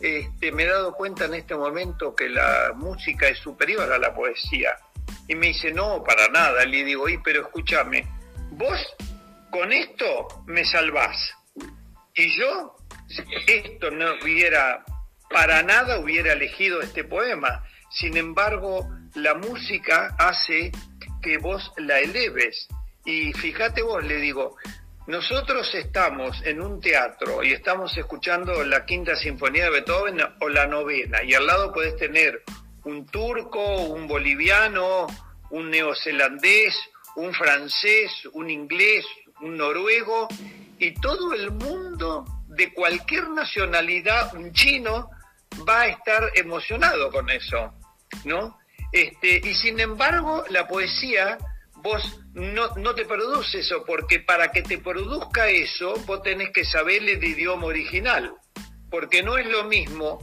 este, 0.00 0.52
me 0.52 0.64
he 0.64 0.68
dado 0.68 0.94
cuenta 0.94 1.26
en 1.26 1.34
este 1.34 1.54
momento 1.54 2.14
que 2.14 2.28
la 2.28 2.72
música 2.74 3.28
es 3.28 3.38
superior 3.38 3.92
a 3.92 3.98
la 3.98 4.14
poesía. 4.14 4.76
Y 5.28 5.34
me 5.34 5.48
dice, 5.48 5.72
no, 5.72 6.02
para 6.02 6.28
nada. 6.28 6.64
Le 6.64 6.84
digo, 6.84 7.08
y 7.08 7.18
pero 7.18 7.42
escúchame, 7.42 8.06
vos 8.50 8.78
con 9.50 9.72
esto 9.72 10.42
me 10.46 10.64
salvás 10.64 11.34
y 12.14 12.38
yo, 12.38 12.76
esto 13.46 13.90
no 13.90 14.06
hubiera, 14.22 14.84
para 15.30 15.62
nada 15.62 15.98
hubiera 15.98 16.32
elegido 16.32 16.80
este 16.80 17.04
poema. 17.04 17.64
Sin 17.90 18.16
embargo, 18.16 18.88
la 19.14 19.34
música 19.34 20.14
hace 20.18 20.70
que 21.22 21.38
vos 21.38 21.72
la 21.76 21.98
eleves. 21.98 22.68
Y 23.04 23.32
fíjate 23.32 23.82
vos, 23.82 24.04
le 24.04 24.16
digo, 24.16 24.56
nosotros 25.06 25.74
estamos 25.74 26.40
en 26.44 26.60
un 26.62 26.80
teatro 26.80 27.42
y 27.42 27.52
estamos 27.52 27.96
escuchando 27.96 28.64
la 28.64 28.86
quinta 28.86 29.14
sinfonía 29.16 29.64
de 29.64 29.70
Beethoven 29.70 30.18
o 30.40 30.48
la 30.48 30.66
novena, 30.66 31.22
y 31.22 31.34
al 31.34 31.46
lado 31.46 31.72
puedes 31.72 31.96
tener 31.96 32.42
un 32.84 33.06
turco, 33.06 33.82
un 33.82 34.06
boliviano, 34.06 35.06
un 35.50 35.70
neozelandés, 35.70 36.74
un 37.16 37.32
francés, 37.34 38.10
un 38.32 38.50
inglés, 38.50 39.04
un 39.40 39.56
noruego, 39.56 40.28
y 40.78 40.94
todo 40.94 41.34
el 41.34 41.50
mundo 41.50 42.24
de 42.48 42.72
cualquier 42.72 43.28
nacionalidad, 43.30 44.34
un 44.34 44.52
chino, 44.52 45.10
va 45.68 45.82
a 45.82 45.88
estar 45.88 46.30
emocionado 46.34 47.10
con 47.10 47.28
eso, 47.30 47.74
¿no? 48.24 48.58
Este, 48.90 49.40
y 49.44 49.54
sin 49.54 49.80
embargo, 49.80 50.44
la 50.50 50.66
poesía, 50.66 51.38
vos 51.84 52.20
no, 52.32 52.74
no 52.74 52.94
te 52.96 53.04
produce 53.04 53.60
eso, 53.60 53.84
porque 53.84 54.18
para 54.18 54.50
que 54.50 54.62
te 54.62 54.78
produzca 54.78 55.48
eso, 55.48 55.94
vos 56.06 56.22
tenés 56.22 56.50
que 56.50 56.64
saber 56.64 57.08
el 57.08 57.22
idioma 57.22 57.66
original, 57.66 58.34
porque 58.90 59.22
no 59.22 59.38
es 59.38 59.46
lo 59.46 59.64
mismo 59.64 60.18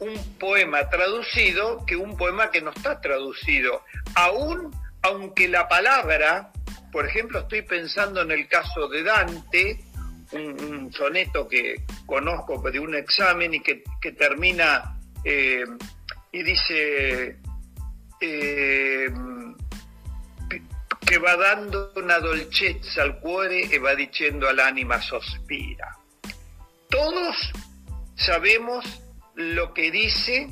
un 0.00 0.38
poema 0.38 0.90
traducido 0.90 1.86
que 1.86 1.96
un 1.96 2.18
poema 2.18 2.50
que 2.50 2.60
no 2.60 2.70
está 2.70 3.00
traducido, 3.00 3.82
aún 4.14 4.70
aunque 5.02 5.48
la 5.48 5.68
palabra 5.68 6.52
por 6.92 7.06
ejemplo, 7.06 7.40
estoy 7.40 7.62
pensando 7.62 8.20
en 8.20 8.30
el 8.30 8.46
caso 8.46 8.86
de 8.86 9.02
Dante, 9.02 9.80
un, 10.32 10.92
soneto 10.92 11.48
que 11.48 11.84
conozco 12.04 12.70
de 12.70 12.78
un 12.78 12.94
examen 12.94 13.54
y 13.54 13.60
que, 13.60 13.82
termina 14.12 14.98
eh, 15.24 15.64
y 16.30 16.42
dice 16.42 17.38
eh, 18.20 19.08
que 21.06 21.18
va 21.18 21.36
dando 21.36 21.92
una 21.96 22.18
dolcezza 22.18 23.02
al 23.02 23.20
cuore 23.20 23.74
e 23.74 23.78
va 23.78 23.94
diciendo 23.94 24.48
al 24.48 24.60
ánima 24.60 25.00
sospira. 25.00 25.96
Todos 26.88 27.36
sabemos 28.14 28.84
lo 29.34 29.72
que 29.74 29.90
dice, 29.90 30.48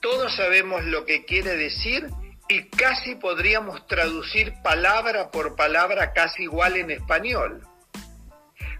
todos 0.00 0.34
sabemos 0.34 0.84
lo 0.84 1.04
que 1.04 1.24
quiere 1.24 1.56
decir 1.56 2.08
y 2.48 2.64
casi 2.68 3.16
podríamos 3.16 3.86
traducir 3.86 4.54
palabra 4.62 5.30
por 5.30 5.54
palabra 5.56 6.12
casi 6.12 6.44
igual 6.44 6.76
en 6.76 6.90
español. 6.90 7.62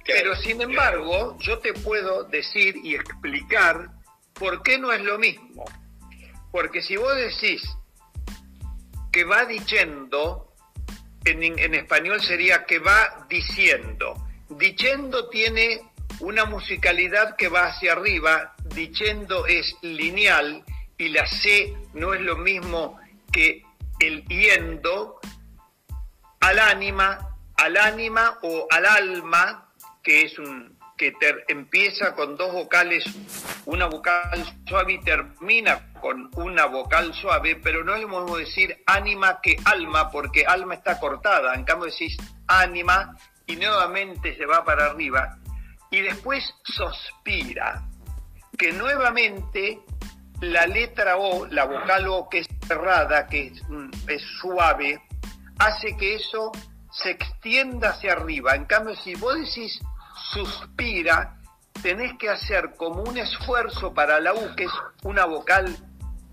Pero 0.06 0.34
sin 0.36 0.62
embargo, 0.62 1.36
yo 1.40 1.58
te 1.58 1.74
puedo 1.74 2.24
decir 2.24 2.76
y 2.82 2.94
explicar 2.94 3.90
por 4.32 4.62
qué 4.62 4.78
no 4.78 4.90
es 4.90 5.02
lo 5.02 5.18
mismo. 5.18 5.64
Porque 6.50 6.80
si 6.80 6.96
vos 6.96 7.14
decís 7.14 7.62
que 9.12 9.24
va 9.24 9.44
diciendo, 9.44 10.47
en, 11.24 11.74
español 11.74 12.20
sería 12.22 12.64
que 12.64 12.78
va 12.78 13.26
diciendo. 13.28 14.14
Diciendo 14.48 15.28
tiene 15.28 15.80
una 16.20 16.44
musicalidad 16.44 17.36
que 17.36 17.48
va 17.48 17.66
hacia 17.66 17.92
arriba, 17.92 18.54
diciendo 18.74 19.46
es 19.46 19.76
lineal 19.82 20.64
y 20.96 21.08
la 21.08 21.26
C 21.26 21.74
no 21.94 22.14
es 22.14 22.20
lo 22.20 22.36
mismo 22.36 22.98
que 23.30 23.62
el 24.00 24.24
yendo 24.26 25.20
al 26.40 26.58
ánima, 26.58 27.36
al 27.56 27.76
ánima 27.76 28.38
o 28.42 28.66
al 28.70 28.86
alma, 28.86 29.72
que 30.02 30.22
es 30.22 30.38
un 30.38 30.77
que 30.98 31.14
empieza 31.46 32.14
con 32.14 32.36
dos 32.36 32.52
vocales, 32.52 33.04
una 33.64 33.86
vocal 33.86 34.44
suave 34.66 34.94
y 34.94 35.00
termina 35.00 35.92
con 36.00 36.30
una 36.34 36.66
vocal 36.66 37.14
suave, 37.14 37.56
pero 37.56 37.84
no 37.84 37.96
le 37.96 38.06
podemos 38.06 38.38
decir 38.38 38.82
ánima 38.86 39.40
que 39.40 39.56
alma, 39.64 40.10
porque 40.10 40.44
alma 40.44 40.74
está 40.74 40.98
cortada, 40.98 41.54
en 41.54 41.64
cambio 41.64 41.90
decís 41.90 42.16
ánima 42.46 43.16
y 43.46 43.56
nuevamente 43.56 44.36
se 44.36 44.44
va 44.44 44.64
para 44.64 44.86
arriba, 44.86 45.38
y 45.90 46.02
después 46.02 46.52
sospira, 46.64 47.88
que 48.58 48.72
nuevamente 48.72 49.80
la 50.40 50.66
letra 50.66 51.16
O, 51.16 51.46
la 51.46 51.64
vocal 51.64 52.08
O 52.08 52.28
que 52.28 52.40
es 52.40 52.48
cerrada, 52.66 53.26
que 53.26 53.52
es, 54.08 54.22
suave, 54.40 55.00
hace 55.58 55.96
que 55.96 56.16
eso 56.16 56.52
se 56.90 57.10
extienda 57.10 57.90
hacia 57.90 58.12
arriba. 58.12 58.54
En 58.54 58.64
cambio, 58.64 58.94
si 58.96 59.14
vos 59.14 59.34
decís 59.34 59.80
suspira, 60.32 61.38
tenés 61.82 62.16
que 62.18 62.28
hacer 62.28 62.74
como 62.76 63.02
un 63.02 63.18
esfuerzo 63.18 63.92
para 63.94 64.20
la 64.20 64.34
U, 64.34 64.54
que 64.56 64.64
es 64.64 64.72
una 65.02 65.24
vocal 65.24 65.76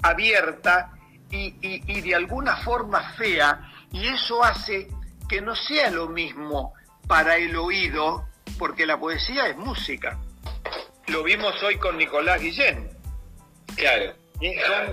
abierta 0.02 0.92
y, 1.32 1.56
y, 1.62 2.02
de 2.02 2.16
alguna 2.16 2.58
forma 2.58 3.14
fea, 3.14 3.72
y 3.92 4.08
eso 4.08 4.44
hace 4.44 4.88
que 5.28 5.42
no 5.42 5.56
sea 5.56 5.90
lo 5.92 6.08
mismo 6.08 6.74
para 7.08 7.38
el 7.38 7.56
oído, 7.56 8.28
porque 8.58 8.86
la 8.86 9.00
poesía 9.00 9.48
es 9.48 9.58
música. 9.58 10.18
Lo 11.08 11.24
vimos 11.24 11.62
hoy 11.64 11.78
con 11.78 11.98
Nicolás 11.98 12.42
Guillén. 12.42 12.90
Claro. 13.76 14.14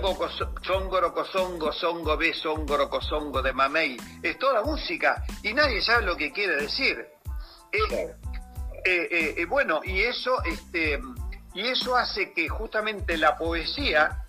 Songo, 0.01 0.29
songo, 0.61 1.13
cosongo, 1.13 1.71
songo, 1.73 2.17
be, 2.17 2.33
songo, 2.33 3.41
de 3.41 3.53
mamey. 3.53 3.97
Es 4.21 4.37
toda 4.39 4.63
música 4.63 5.23
y 5.43 5.53
nadie 5.53 5.81
sabe 5.81 6.05
lo 6.05 6.15
que 6.15 6.31
quiere 6.31 6.55
decir. 6.55 7.05
Eh, 7.71 8.15
eh, 8.85 9.35
eh, 9.37 9.45
bueno, 9.45 9.81
y 9.83 10.01
eso, 10.01 10.43
este, 10.43 10.99
y 11.53 11.61
eso 11.67 11.95
hace 11.95 12.33
que 12.33 12.49
justamente 12.49 13.17
la 13.17 13.37
poesía 13.37 14.25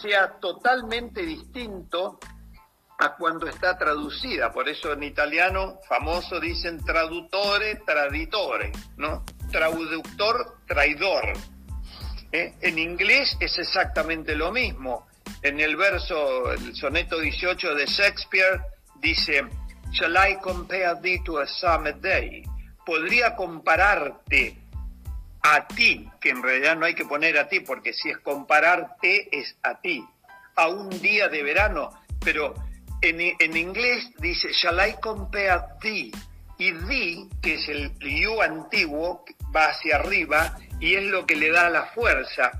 sea 0.00 0.32
totalmente 0.40 1.22
distinto 1.22 2.18
a 2.98 3.14
cuando 3.16 3.46
está 3.48 3.76
traducida. 3.78 4.52
Por 4.52 4.68
eso 4.68 4.92
en 4.92 5.02
italiano 5.02 5.78
famoso 5.88 6.40
dicen 6.40 6.78
traduttore, 6.84 7.76
traditore, 7.86 8.72
¿no? 8.96 9.24
Traductor, 9.50 10.58
traidor. 10.66 11.32
¿eh? 12.32 12.54
En 12.60 12.78
inglés 12.78 13.36
es 13.40 13.58
exactamente 13.58 14.34
lo 14.34 14.52
mismo. 14.52 15.06
En 15.42 15.60
el 15.60 15.76
verso, 15.76 16.52
el 16.52 16.74
soneto 16.74 17.18
18 17.18 17.74
de 17.74 17.86
Shakespeare, 17.86 18.60
dice, 19.00 19.42
Shall 19.90 20.16
I 20.16 20.36
compare 20.40 20.94
thee 21.02 21.22
to 21.24 21.38
a 21.38 21.46
summer 21.46 21.94
day? 22.00 22.44
Podría 22.84 23.36
compararte 23.36 24.58
a 25.42 25.66
ti, 25.66 26.08
que 26.20 26.30
en 26.30 26.42
realidad 26.42 26.76
no 26.76 26.86
hay 26.86 26.94
que 26.94 27.04
poner 27.04 27.38
a 27.38 27.48
ti, 27.48 27.60
porque 27.60 27.92
si 27.92 28.10
es 28.10 28.18
compararte 28.18 29.28
es 29.36 29.56
a 29.62 29.80
ti, 29.80 30.04
a 30.56 30.68
un 30.68 30.88
día 31.00 31.28
de 31.28 31.42
verano, 31.42 31.90
pero 32.20 32.54
en, 33.00 33.20
en 33.38 33.56
inglés 33.56 34.10
dice, 34.18 34.52
Shall 34.52 34.88
I 34.88 34.94
compare 35.00 35.60
thee? 35.80 36.12
y 36.58 36.70
Di, 36.70 37.28
que 37.42 37.54
es 37.54 37.68
el 37.68 37.98
Yu 37.98 38.40
antiguo, 38.40 39.24
va 39.54 39.66
hacia 39.66 39.96
arriba 39.96 40.56
y 40.78 40.94
es 40.94 41.04
lo 41.04 41.26
que 41.26 41.34
le 41.34 41.50
da 41.50 41.68
la 41.68 41.86
fuerza 41.86 42.52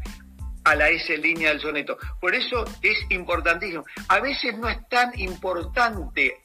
a 0.64 0.74
la 0.74 0.88
S 0.88 1.16
línea 1.18 1.50
del 1.50 1.60
soneto. 1.60 1.96
Por 2.20 2.34
eso 2.34 2.64
es 2.82 2.98
importantísimo. 3.10 3.84
A 4.08 4.18
veces 4.18 4.58
no 4.58 4.68
es 4.68 4.88
tan 4.88 5.16
importante 5.18 6.41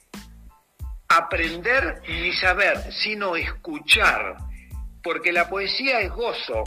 aprender 1.08 2.02
ni 2.06 2.32
saber, 2.32 2.92
sino 2.92 3.36
escuchar, 3.36 4.36
porque 5.02 5.32
la 5.32 5.48
poesía 5.48 6.00
es 6.00 6.10
gozo, 6.10 6.64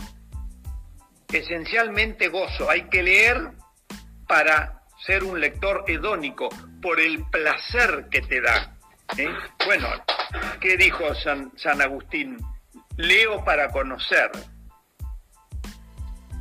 esencialmente 1.32 2.30
gozo. 2.30 2.70
Hay 2.70 2.90
que 2.90 3.04
leer 3.04 3.52
para 4.28 4.82
ser 5.06 5.24
un 5.24 5.40
lector 5.40 5.84
hedónico, 5.88 6.50
por 6.82 7.00
el 7.00 7.24
placer 7.26 8.08
que 8.10 8.22
te 8.22 8.42
da. 8.42 8.78
¿eh? 9.18 9.30
Bueno, 9.66 9.88
¿qué 10.60 10.78
dijo 10.78 11.14
San, 11.16 11.52
San 11.58 11.82
Agustín? 11.82 12.38
Leo 12.98 13.44
para 13.46 13.70
conocer. 13.70 14.32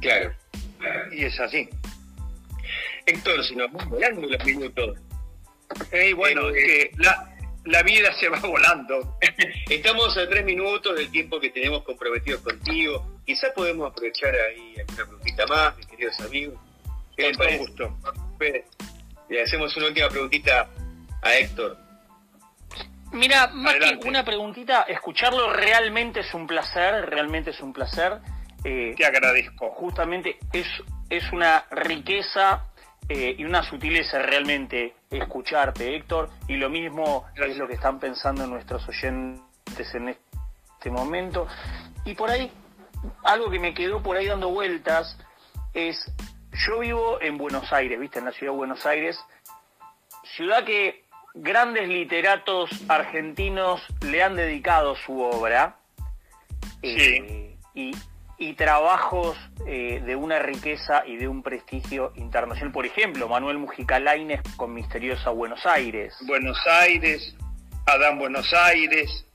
Claro. 0.00 0.34
Y 1.12 1.24
es 1.24 1.38
así. 1.38 1.68
Héctor, 3.06 3.44
si 3.44 3.56
nos 3.56 3.70
vamos 3.72 3.88
volando 3.90 4.26
los 4.26 4.44
minutos. 4.44 4.98
Bueno, 6.16 6.52
que 6.52 6.90
la, 6.98 7.29
la 7.64 7.82
vida 7.82 8.12
se 8.14 8.28
va 8.28 8.38
volando. 8.40 9.18
Estamos 9.68 10.16
a 10.16 10.28
tres 10.28 10.44
minutos 10.44 10.96
del 10.96 11.10
tiempo 11.10 11.38
que 11.40 11.50
tenemos 11.50 11.82
comprometidos 11.82 12.40
contigo. 12.42 13.20
Quizás 13.26 13.50
podemos 13.54 13.90
aprovechar 13.90 14.34
ahí 14.34 14.74
alguna 14.78 15.04
preguntita 15.04 15.46
más, 15.46 15.76
mis 15.76 15.86
queridos 15.86 16.20
amigos. 16.20 16.58
Con 17.16 17.32
todo 17.32 17.58
gusto. 17.58 17.96
Le 19.28 19.42
hacemos 19.42 19.76
una 19.76 19.86
última 19.86 20.08
preguntita 20.08 20.68
a 21.22 21.34
Héctor. 21.34 21.76
Mira, 23.12 23.48
más 23.48 23.74
que 23.74 24.08
una 24.08 24.24
preguntita, 24.24 24.82
escucharlo 24.82 25.52
realmente 25.52 26.20
es 26.20 26.32
un 26.32 26.46
placer, 26.46 27.10
realmente 27.10 27.50
es 27.50 27.60
un 27.60 27.72
placer. 27.72 28.18
Eh, 28.64 28.94
Te 28.96 29.04
agradezco. 29.04 29.70
Justamente 29.70 30.38
es, 30.52 30.66
es 31.08 31.30
una 31.32 31.64
riqueza 31.70 32.69
eh, 33.12 33.34
y 33.36 33.44
una 33.44 33.64
sutileza 33.64 34.20
realmente 34.20 34.94
escucharte, 35.10 35.96
Héctor, 35.96 36.30
y 36.46 36.54
lo 36.54 36.70
mismo 36.70 37.26
es 37.34 37.56
lo 37.56 37.66
que 37.66 37.74
están 37.74 37.98
pensando 37.98 38.46
nuestros 38.46 38.88
oyentes 38.88 39.94
en 39.94 40.10
este 40.10 40.90
momento. 40.92 41.48
Y 42.04 42.14
por 42.14 42.30
ahí, 42.30 42.52
algo 43.24 43.50
que 43.50 43.58
me 43.58 43.74
quedó 43.74 44.00
por 44.00 44.16
ahí 44.16 44.26
dando 44.26 44.50
vueltas 44.50 45.18
es, 45.74 46.08
yo 46.52 46.78
vivo 46.78 47.20
en 47.20 47.36
Buenos 47.36 47.72
Aires, 47.72 47.98
viste, 47.98 48.20
en 48.20 48.26
la 48.26 48.30
ciudad 48.30 48.52
de 48.52 48.58
Buenos 48.58 48.86
Aires, 48.86 49.18
ciudad 50.36 50.62
que 50.62 51.02
grandes 51.34 51.88
literatos 51.88 52.70
argentinos 52.86 53.82
le 54.02 54.22
han 54.22 54.36
dedicado 54.36 54.94
su 54.94 55.20
obra. 55.20 55.78
Eh, 56.80 57.56
y, 57.74 57.90
y 58.40 58.54
trabajos 58.54 59.36
eh, 59.66 60.02
de 60.04 60.16
una 60.16 60.38
riqueza 60.38 61.04
y 61.06 61.18
de 61.18 61.28
un 61.28 61.42
prestigio 61.42 62.12
internacional. 62.16 62.72
Por 62.72 62.86
ejemplo, 62.86 63.28
Manuel 63.28 63.58
Mujica 63.58 64.00
Lainez 64.00 64.40
con 64.56 64.72
Misteriosa 64.72 65.28
Buenos 65.28 65.64
Aires. 65.66 66.16
Buenos 66.26 66.58
Aires, 66.66 67.36
Adán 67.86 68.18
Buenos 68.18 68.50
Aires, 68.54 69.26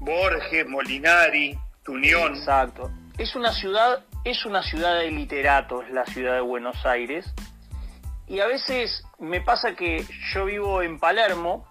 Borges, 0.00 0.68
Molinari, 0.68 1.58
Tunión. 1.82 2.36
Exacto. 2.36 2.90
Es 3.16 3.34
una 3.34 3.50
ciudad, 3.50 4.04
es 4.24 4.44
una 4.44 4.62
ciudad 4.62 4.98
de 4.98 5.10
literatos, 5.10 5.88
la 5.90 6.04
ciudad 6.04 6.34
de 6.34 6.42
Buenos 6.42 6.84
Aires. 6.84 7.24
Y 8.26 8.40
a 8.40 8.46
veces 8.46 9.04
me 9.18 9.40
pasa 9.40 9.74
que 9.74 10.04
yo 10.34 10.44
vivo 10.44 10.82
en 10.82 10.98
Palermo 10.98 11.66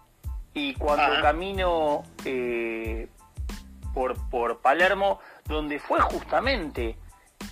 y 0.56 0.74
cuando 0.74 1.22
camino 1.22 2.02
eh, 2.26 3.10
por, 3.94 4.16
por 4.32 4.60
Palermo 4.60 5.20
donde 5.48 5.80
fue 5.80 6.00
justamente 6.02 6.98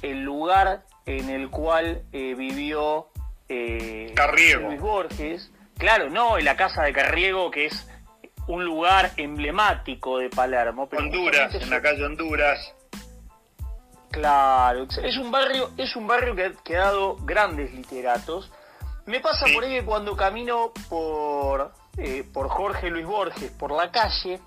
el 0.02 0.24
lugar 0.24 0.84
en 1.06 1.30
el 1.30 1.50
cual 1.50 2.04
eh, 2.12 2.36
vivió 2.36 3.08
eh, 3.50 4.14
Luis 4.62 4.80
Borges. 4.80 5.52
Claro, 5.78 6.10
no 6.10 6.38
en 6.38 6.46
la 6.46 6.56
casa 6.56 6.84
de 6.84 6.94
Carriego, 6.94 7.52
que 7.52 7.68
es 7.68 7.88
un 8.48 8.64
lugar 8.64 9.12
emblemático 9.18 10.18
de 10.18 10.30
Palermo. 10.30 10.90
Honduras, 10.98 11.54
en 11.56 11.70
la 11.70 11.82
calle 11.82 12.06
Honduras. 12.06 12.74
Claro, 14.12 14.88
es 15.04 15.18
un 15.18 15.30
barrio, 15.30 15.72
es 15.78 15.96
un 15.96 16.08
barrio 16.08 16.36
que 16.64 16.78
ha 16.78 16.82
dado 16.86 17.18
grandes 17.18 17.74
literatos. 17.74 18.50
Me 19.06 19.20
pasa 19.20 19.46
por 19.54 19.64
ahí 19.64 19.80
que 19.80 19.86
cuando 19.86 20.16
camino 20.16 20.72
por, 20.90 21.74
eh, 21.98 22.24
por 22.34 22.48
Jorge 22.48 22.90
Luis 22.90 23.06
Borges, 23.06 23.52
por 23.52 23.72
la 23.72 23.92
calle, 23.92 24.40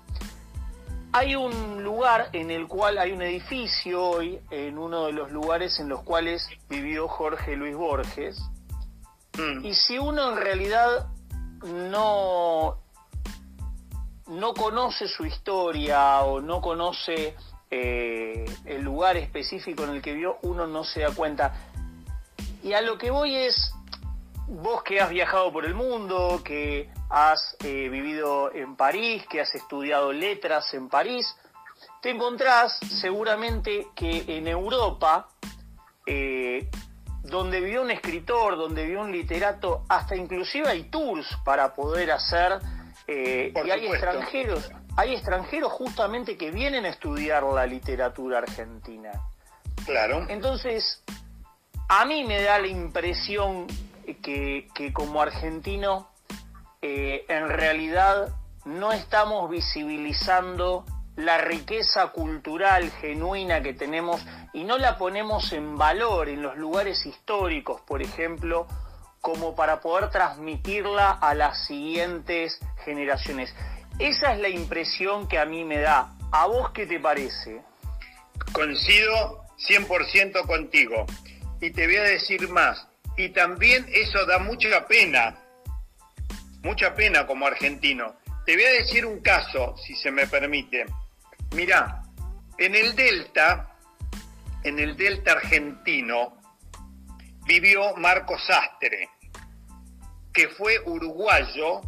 hay 1.11 1.35
un 1.35 1.83
lugar 1.83 2.29
en 2.33 2.51
el 2.51 2.67
cual 2.67 2.97
hay 2.97 3.11
un 3.11 3.21
edificio 3.21 4.03
hoy, 4.03 4.39
en 4.51 4.77
uno 4.77 5.05
de 5.05 5.13
los 5.13 5.31
lugares 5.31 5.79
en 5.79 5.89
los 5.89 6.03
cuales 6.03 6.47
vivió 6.69 7.07
Jorge 7.07 7.55
Luis 7.55 7.75
Borges. 7.75 8.39
Mm. 9.37 9.65
Y 9.65 9.73
si 9.73 9.97
uno 9.97 10.31
en 10.31 10.37
realidad 10.37 11.07
no, 11.63 12.77
no 14.27 14.53
conoce 14.53 15.07
su 15.07 15.25
historia 15.25 16.21
o 16.21 16.41
no 16.41 16.61
conoce 16.61 17.35
eh, 17.71 18.45
el 18.65 18.83
lugar 18.83 19.17
específico 19.17 19.83
en 19.85 19.91
el 19.91 20.01
que 20.01 20.13
vivió, 20.13 20.37
uno 20.43 20.67
no 20.67 20.83
se 20.83 21.01
da 21.01 21.11
cuenta. 21.11 21.53
Y 22.61 22.73
a 22.73 22.81
lo 22.81 22.97
que 22.97 23.09
voy 23.09 23.35
es, 23.35 23.73
vos 24.47 24.83
que 24.83 25.01
has 25.01 25.09
viajado 25.09 25.51
por 25.51 25.65
el 25.65 25.73
mundo, 25.73 26.41
que 26.43 26.89
has 27.09 27.57
eh, 27.63 27.89
vivido 27.89 28.53
en 28.53 28.75
París, 28.75 29.25
que 29.29 29.41
has 29.41 29.53
estudiado 29.55 30.13
letras 30.13 30.73
en 30.73 30.89
París, 30.89 31.35
te 32.01 32.11
encontrás 32.11 32.77
seguramente 33.01 33.87
que 33.95 34.23
en 34.27 34.47
Europa, 34.47 35.27
eh, 36.05 36.69
donde 37.23 37.59
vivió 37.59 37.81
un 37.81 37.91
escritor, 37.91 38.55
donde 38.57 38.83
vivió 38.83 39.01
un 39.01 39.11
literato, 39.11 39.83
hasta 39.89 40.15
inclusive 40.15 40.67
hay 40.67 40.83
tours 40.83 41.27
para 41.43 41.73
poder 41.73 42.11
hacer, 42.11 42.59
eh, 43.07 43.51
y 43.65 43.69
hay 43.69 43.87
extranjeros, 43.87 44.71
hay 44.95 45.15
extranjeros 45.15 45.71
justamente 45.71 46.37
que 46.37 46.51
vienen 46.51 46.85
a 46.85 46.89
estudiar 46.89 47.43
la 47.43 47.65
literatura 47.65 48.37
argentina. 48.37 49.11
Claro. 49.85 50.25
Entonces, 50.29 51.03
a 51.87 52.05
mí 52.05 52.23
me 52.23 52.43
da 52.43 52.59
la 52.59 52.67
impresión 52.67 53.65
que, 54.21 54.67
que 54.75 54.93
como 54.93 55.21
argentino 55.21 56.09
eh, 56.81 57.25
en 57.27 57.49
realidad 57.49 58.29
no 58.65 58.91
estamos 58.91 59.49
visibilizando 59.49 60.85
la 61.15 61.37
riqueza 61.37 62.07
cultural 62.07 62.89
genuina 63.01 63.61
que 63.61 63.73
tenemos 63.73 64.25
y 64.53 64.63
no 64.63 64.77
la 64.77 64.97
ponemos 64.97 65.51
en 65.51 65.77
valor 65.77 66.29
en 66.29 66.41
los 66.41 66.57
lugares 66.57 67.05
históricos, 67.05 67.81
por 67.81 68.01
ejemplo, 68.01 68.67
como 69.19 69.55
para 69.55 69.81
poder 69.81 70.09
transmitirla 70.09 71.11
a 71.11 71.33
las 71.33 71.65
siguientes 71.65 72.59
generaciones. 72.85 73.53
Esa 73.99 74.33
es 74.33 74.39
la 74.39 74.47
impresión 74.47 75.27
que 75.27 75.37
a 75.37 75.45
mí 75.45 75.65
me 75.65 75.79
da. 75.79 76.15
¿A 76.31 76.47
vos 76.47 76.71
qué 76.71 76.85
te 76.85 77.01
parece? 77.01 77.61
Coincido 78.53 79.43
100% 79.67 80.47
contigo. 80.47 81.05
Y 81.59 81.71
te 81.71 81.85
voy 81.85 81.97
a 81.97 82.03
decir 82.03 82.47
más. 82.47 82.87
Y 83.17 83.29
también 83.29 83.85
eso 83.91 84.25
da 84.25 84.39
mucha 84.39 84.87
pena 84.87 85.37
mucha 86.61 86.93
pena 86.95 87.25
como 87.25 87.47
argentino. 87.47 88.15
Te 88.45 88.55
voy 88.55 88.65
a 88.65 88.71
decir 88.71 89.05
un 89.05 89.21
caso, 89.21 89.75
si 89.77 89.95
se 89.95 90.11
me 90.11 90.27
permite. 90.27 90.85
Mirá, 91.55 92.03
en 92.57 92.75
el 92.75 92.95
Delta, 92.95 93.75
en 94.63 94.79
el 94.79 94.95
Delta 94.97 95.33
argentino, 95.33 96.37
vivió 97.45 97.95
Marco 97.95 98.37
Sastre, 98.37 99.09
que 100.33 100.49
fue 100.49 100.79
uruguayo, 100.85 101.81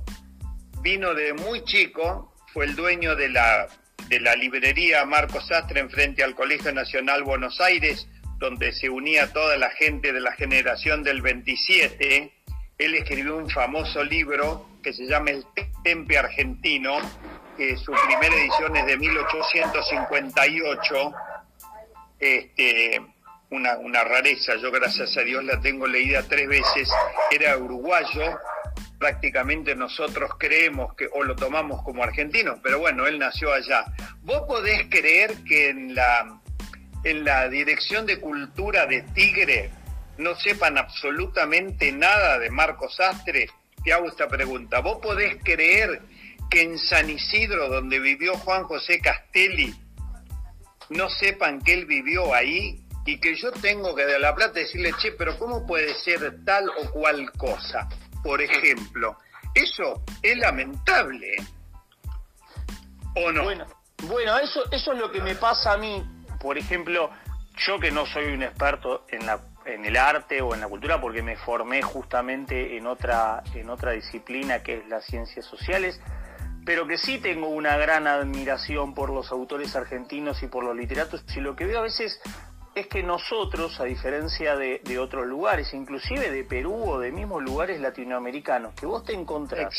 vino 0.81 1.13
de 1.13 1.34
muy 1.34 1.63
chico, 1.65 2.36
fue 2.53 2.65
el 2.65 2.76
dueño 2.76 3.15
de 3.15 3.30
la, 3.30 3.67
de 4.07 4.19
la 4.19 4.36
librería 4.36 5.05
Marco 5.05 5.41
Sastre 5.41 5.80
enfrente 5.80 6.24
al 6.24 6.36
Colegio 6.36 6.72
Nacional 6.74 7.24
Buenos 7.24 7.61
Aires, 7.61 8.07
donde 8.38 8.74
se 8.74 8.89
unía 8.89 9.32
toda 9.32 9.57
la 9.57 9.69
gente 9.69 10.11
de 10.11 10.19
la 10.19 10.32
generación 10.34 11.03
del 11.03 11.22
27 11.22 12.41
él 12.82 12.95
escribió 12.95 13.38
un 13.38 13.49
famoso 13.49 14.03
libro 14.03 14.67
que 14.82 14.91
se 14.91 15.05
llama 15.05 15.29
El 15.29 15.45
Tempe 15.84 16.17
Argentino, 16.17 16.97
que 17.55 17.77
su 17.77 17.91
primera 17.91 18.36
edición 18.36 18.75
es 18.75 18.88
de 18.88 18.97
1858. 18.97 21.13
Este, 22.19 22.99
una, 23.51 23.77
una 23.77 24.03
rareza, 24.03 24.55
yo 24.55 24.71
gracias 24.71 25.15
a 25.17 25.21
Dios 25.21 25.43
la 25.43 25.61
tengo 25.61 25.86
leída 25.86 26.23
tres 26.27 26.47
veces, 26.47 26.89
era 27.29 27.55
uruguayo, 27.57 28.39
prácticamente 28.97 29.75
nosotros 29.75 30.32
creemos 30.39 30.95
que 30.95 31.07
o 31.13 31.23
lo 31.23 31.36
tomamos 31.36 31.84
como 31.84 32.03
argentino, 32.03 32.59
pero 32.63 32.79
bueno, 32.79 33.05
él 33.05 33.19
nació 33.19 33.53
allá. 33.53 33.86
¿Vos 34.21 34.43
podés 34.47 34.88
creer 34.89 35.36
que 35.47 35.69
en 35.69 35.93
la, 35.93 36.39
en 37.03 37.25
la 37.25 37.49
Dirección 37.49 38.05
de 38.05 38.19
Cultura 38.19 38.86
de 38.86 39.01
Tigre 39.13 39.71
no 40.22 40.36
sepan 40.36 40.78
absolutamente 40.78 41.91
nada 41.91 42.39
de 42.39 42.49
Marcos 42.49 42.95
Sastre? 42.95 43.49
Te 43.84 43.91
hago 43.91 44.07
esta 44.07 44.28
pregunta. 44.28 44.80
¿Vos 44.80 44.99
podés 45.01 45.38
creer 45.43 46.01
que 46.49 46.61
en 46.61 46.78
San 46.78 47.09
Isidro, 47.09 47.67
donde 47.69 47.99
vivió 47.99 48.36
Juan 48.36 48.63
José 48.63 48.99
Castelli, 48.99 49.74
no 50.89 51.09
sepan 51.09 51.61
que 51.61 51.74
él 51.74 51.86
vivió 51.86 52.34
ahí 52.34 52.86
y 53.05 53.19
que 53.19 53.36
yo 53.36 53.51
tengo 53.51 53.95
que 53.95 54.05
de 54.05 54.19
la 54.19 54.36
plata 54.36 54.59
decirle, 54.59 54.93
che, 54.99 55.13
pero 55.13 55.38
¿cómo 55.39 55.65
puede 55.65 55.95
ser 55.95 56.45
tal 56.45 56.69
o 56.69 56.91
cual 56.91 57.32
cosa? 57.34 57.89
Por 58.24 58.41
ejemplo, 58.41 59.17
eso 59.55 60.03
es 60.22 60.38
lamentable. 60.38 61.36
¿O 63.15 63.32
no? 63.32 63.43
Bueno, 63.43 63.65
bueno 64.03 64.38
eso, 64.38 64.63
eso 64.72 64.93
es 64.93 64.99
lo 64.99 65.11
que 65.11 65.22
me 65.22 65.36
pasa 65.36 65.74
a 65.74 65.78
mí. 65.78 66.03
Por 66.39 66.57
ejemplo, 66.57 67.09
yo 67.65 67.80
que 67.80 67.91
no 67.91 68.05
soy 68.05 68.26
un 68.26 68.43
experto 68.43 69.05
en 69.09 69.26
la 69.26 69.39
en 69.74 69.86
el 69.86 69.97
arte 69.97 70.41
o 70.41 70.53
en 70.53 70.61
la 70.61 70.67
cultura 70.67 70.99
porque 70.99 71.22
me 71.22 71.38
formé 71.38 71.82
justamente 71.82 72.78
en 72.78 72.88
otra 72.88 73.43
en 73.53 73.69
otra 73.69 73.91
disciplina 73.91 74.63
que 74.63 74.78
es 74.78 74.88
las 74.88 75.05
ciencias 75.05 75.45
sociales 75.45 75.99
pero 76.65 76.88
que 76.88 76.97
sí 76.97 77.17
tengo 77.17 77.47
una 77.47 77.78
gran 77.78 78.07
admiración 78.07 78.93
por 78.93 79.09
los 79.09 79.32
autores 79.32 79.76
argentinos 79.76 80.43
y 80.43 80.47
por 80.47 80.63
los 80.63 80.76
literatos 80.76 81.24
y 81.36 81.39
lo 81.39 81.55
que 81.55 81.65
veo 81.65 81.80
a 81.80 81.84
veces 81.84 82.22
es 82.74 82.88
que 82.88 83.03
nosotros, 83.03 83.82
a 83.82 83.84
diferencia 83.84 84.55
de, 84.55 84.82
otros 84.97 85.28
lugares, 85.28 85.74
inclusive 85.74 86.32
de 86.32 86.45
Perú 86.45 86.74
o 86.74 86.99
de 86.99 87.11
mismos 87.11 87.43
lugares 87.43 87.82
latinoamericanos, 87.82 88.74
que 88.76 88.86
vos 88.86 89.03
te 89.03 89.13
encontrás 89.13 89.74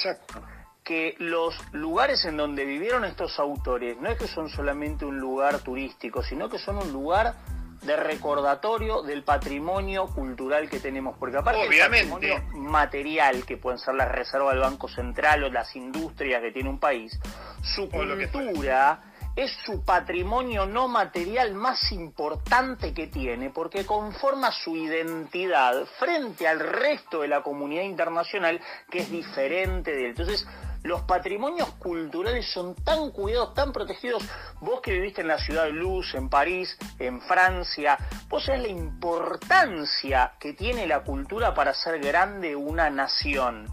que 0.85 1.15
los 1.19 1.55
lugares 1.73 2.25
en 2.25 2.37
donde 2.37 2.65
vivieron 2.65 3.05
estos 3.05 3.39
autores 3.39 3.97
no 4.01 4.09
es 4.09 4.19
que 4.19 4.27
son 4.27 4.49
solamente 4.49 5.05
un 5.05 5.19
lugar 5.19 5.61
turístico, 5.61 6.23
sino 6.25 6.49
que 6.49 6.59
son 6.59 6.77
un 6.79 6.93
lugar 6.93 7.35
de 7.83 7.97
recordatorio 7.97 9.03
del 9.03 9.25
patrimonio 9.25 10.07
cultural 10.07 10.69
que 10.69 10.81
tenemos, 10.81 11.17
porque 11.19 11.37
aparte 11.37 11.69
del 11.69 11.79
patrimonio 11.79 12.43
material, 12.55 13.45
que 13.45 13.57
pueden 13.57 13.79
ser 13.79 13.95
las 13.95 14.11
reservas 14.11 14.55
del 14.55 14.63
Banco 14.63 14.89
Central 14.89 15.45
o 15.45 15.51
las 15.51 15.75
industrias 15.75 16.41
que 16.41 16.53
tiene 16.53 16.71
un 16.71 16.79
país, 16.79 17.19
su 17.63 17.89
cultura 17.89 19.01
es 19.35 19.51
su 19.65 19.83
patrimonio 19.83 20.67
no 20.67 20.89
material 20.89 21.55
más 21.55 21.91
importante 21.93 22.93
que 22.93 23.07
tiene 23.07 23.51
porque 23.51 23.87
conforma 23.87 24.53
su 24.53 24.77
identidad 24.77 25.87
frente 25.99 26.47
al 26.47 26.61
resto 26.61 27.23
de 27.23 27.29
la 27.29 27.43
comunidad 27.43 27.85
internacional 27.85 28.61
que 28.91 28.99
es 28.99 29.11
diferente 29.11 29.93
de 29.93 30.01
él. 30.01 30.11
Entonces, 30.11 30.47
los 30.83 31.03
patrimonios 31.03 31.71
culturales 31.79 32.51
son 32.51 32.75
tan 32.75 33.11
cuidados, 33.11 33.55
tan 33.55 33.73
protegidos. 33.73 34.25
Vos 34.61 34.81
que 34.81 34.93
viviste 34.93 35.21
en 35.21 35.29
la 35.29 35.39
ciudad 35.39 35.65
de 35.65 35.73
Luz, 35.73 36.15
en 36.15 36.29
París, 36.29 36.77
en 36.99 37.21
Francia, 37.21 37.99
vos 38.29 38.45
sabés 38.45 38.63
la 38.63 38.69
importancia 38.69 40.35
que 40.41 40.55
tiene 40.55 40.87
la 40.87 41.05
cultura 41.05 41.55
para 41.55 41.71
hacer 41.71 42.01
grande 42.01 42.57
una 42.57 42.91
nación. 42.91 43.69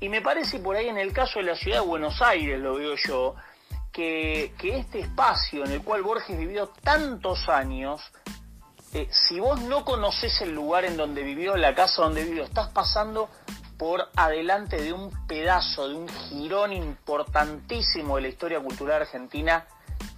Y 0.00 0.08
me 0.08 0.20
parece 0.20 0.58
por 0.58 0.76
ahí 0.76 0.88
en 0.88 0.98
el 0.98 1.12
caso 1.12 1.38
de 1.38 1.46
la 1.46 1.56
ciudad 1.56 1.80
de 1.80 1.86
Buenos 1.86 2.22
Aires, 2.22 2.60
lo 2.60 2.74
veo 2.74 2.94
yo, 2.96 3.34
que, 3.92 4.54
este 4.62 5.00
espacio 5.00 5.64
en 5.64 5.72
el 5.72 5.82
cual 5.82 6.02
Borges 6.02 6.36
vivió 6.36 6.68
tantos 6.82 7.48
años, 7.48 8.00
eh, 8.94 9.08
si 9.10 9.38
vos 9.38 9.60
no 9.62 9.84
conoces 9.84 10.40
el 10.42 10.54
lugar 10.54 10.84
en 10.84 10.96
donde 10.96 11.22
vivió, 11.22 11.56
la 11.56 11.74
casa 11.74 12.02
donde 12.02 12.24
vivió, 12.24 12.44
estás 12.44 12.68
pasando 12.68 13.28
por 13.82 14.08
adelante 14.14 14.80
de 14.80 14.92
un 14.92 15.10
pedazo, 15.26 15.88
de 15.88 15.96
un 15.96 16.08
jirón 16.08 16.72
importantísimo 16.72 18.14
de 18.14 18.22
la 18.22 18.28
historia 18.28 18.60
cultural 18.60 19.02
argentina 19.02 19.66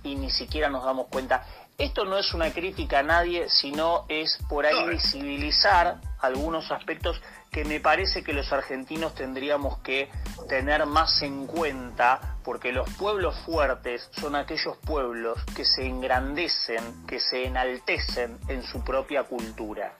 y 0.02 0.16
ni 0.16 0.30
siquiera 0.30 0.68
nos 0.68 0.84
damos 0.84 1.06
cuenta. 1.06 1.46
Esto 1.78 2.04
no 2.04 2.18
es 2.18 2.34
una 2.34 2.52
crítica 2.52 2.98
a 2.98 3.02
nadie, 3.02 3.48
sino 3.48 4.04
es 4.10 4.38
por 4.50 4.66
ahí 4.66 4.86
visibilizar 4.90 5.96
algunos 6.20 6.70
aspectos 6.70 7.22
que 7.50 7.64
me 7.64 7.80
parece 7.80 8.22
que 8.22 8.34
los 8.34 8.52
argentinos 8.52 9.14
tendríamos 9.14 9.78
que 9.78 10.10
tener 10.46 10.84
más 10.84 11.22
en 11.22 11.46
cuenta, 11.46 12.36
porque 12.44 12.70
los 12.70 12.86
pueblos 12.96 13.34
fuertes 13.46 14.10
son 14.12 14.36
aquellos 14.36 14.76
pueblos 14.76 15.42
que 15.56 15.64
se 15.64 15.86
engrandecen, 15.86 17.06
que 17.06 17.18
se 17.18 17.46
enaltecen 17.46 18.38
en 18.48 18.62
su 18.62 18.84
propia 18.84 19.22
cultura. 19.22 19.94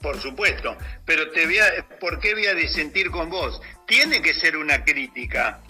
Por 0.00 0.20
supuesto, 0.20 0.76
pero 1.04 1.30
te 1.30 1.44
voy 1.46 1.58
a, 1.58 1.88
¿por 1.98 2.20
qué 2.20 2.34
voy 2.34 2.46
a 2.46 2.54
disentir 2.54 3.10
con 3.10 3.30
vos? 3.30 3.60
Tiene 3.86 4.22
que 4.22 4.32
ser 4.32 4.56
una 4.56 4.84
crítica, 4.84 5.60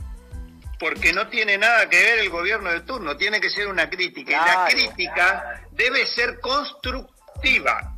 porque 0.79 1.13
no 1.13 1.29
tiene 1.29 1.57
nada 1.57 1.89
que 1.89 1.97
ver 1.97 2.19
el 2.19 2.29
gobierno 2.29 2.71
de 2.71 2.81
turno, 2.81 3.17
tiene 3.17 3.41
que 3.41 3.49
ser 3.49 3.69
una 3.69 3.89
crítica. 3.89 4.31
y 4.31 4.35
la 4.35 4.67
crítica 4.69 5.63
debe 5.73 6.07
ser 6.07 6.41
constructiva 6.41 7.95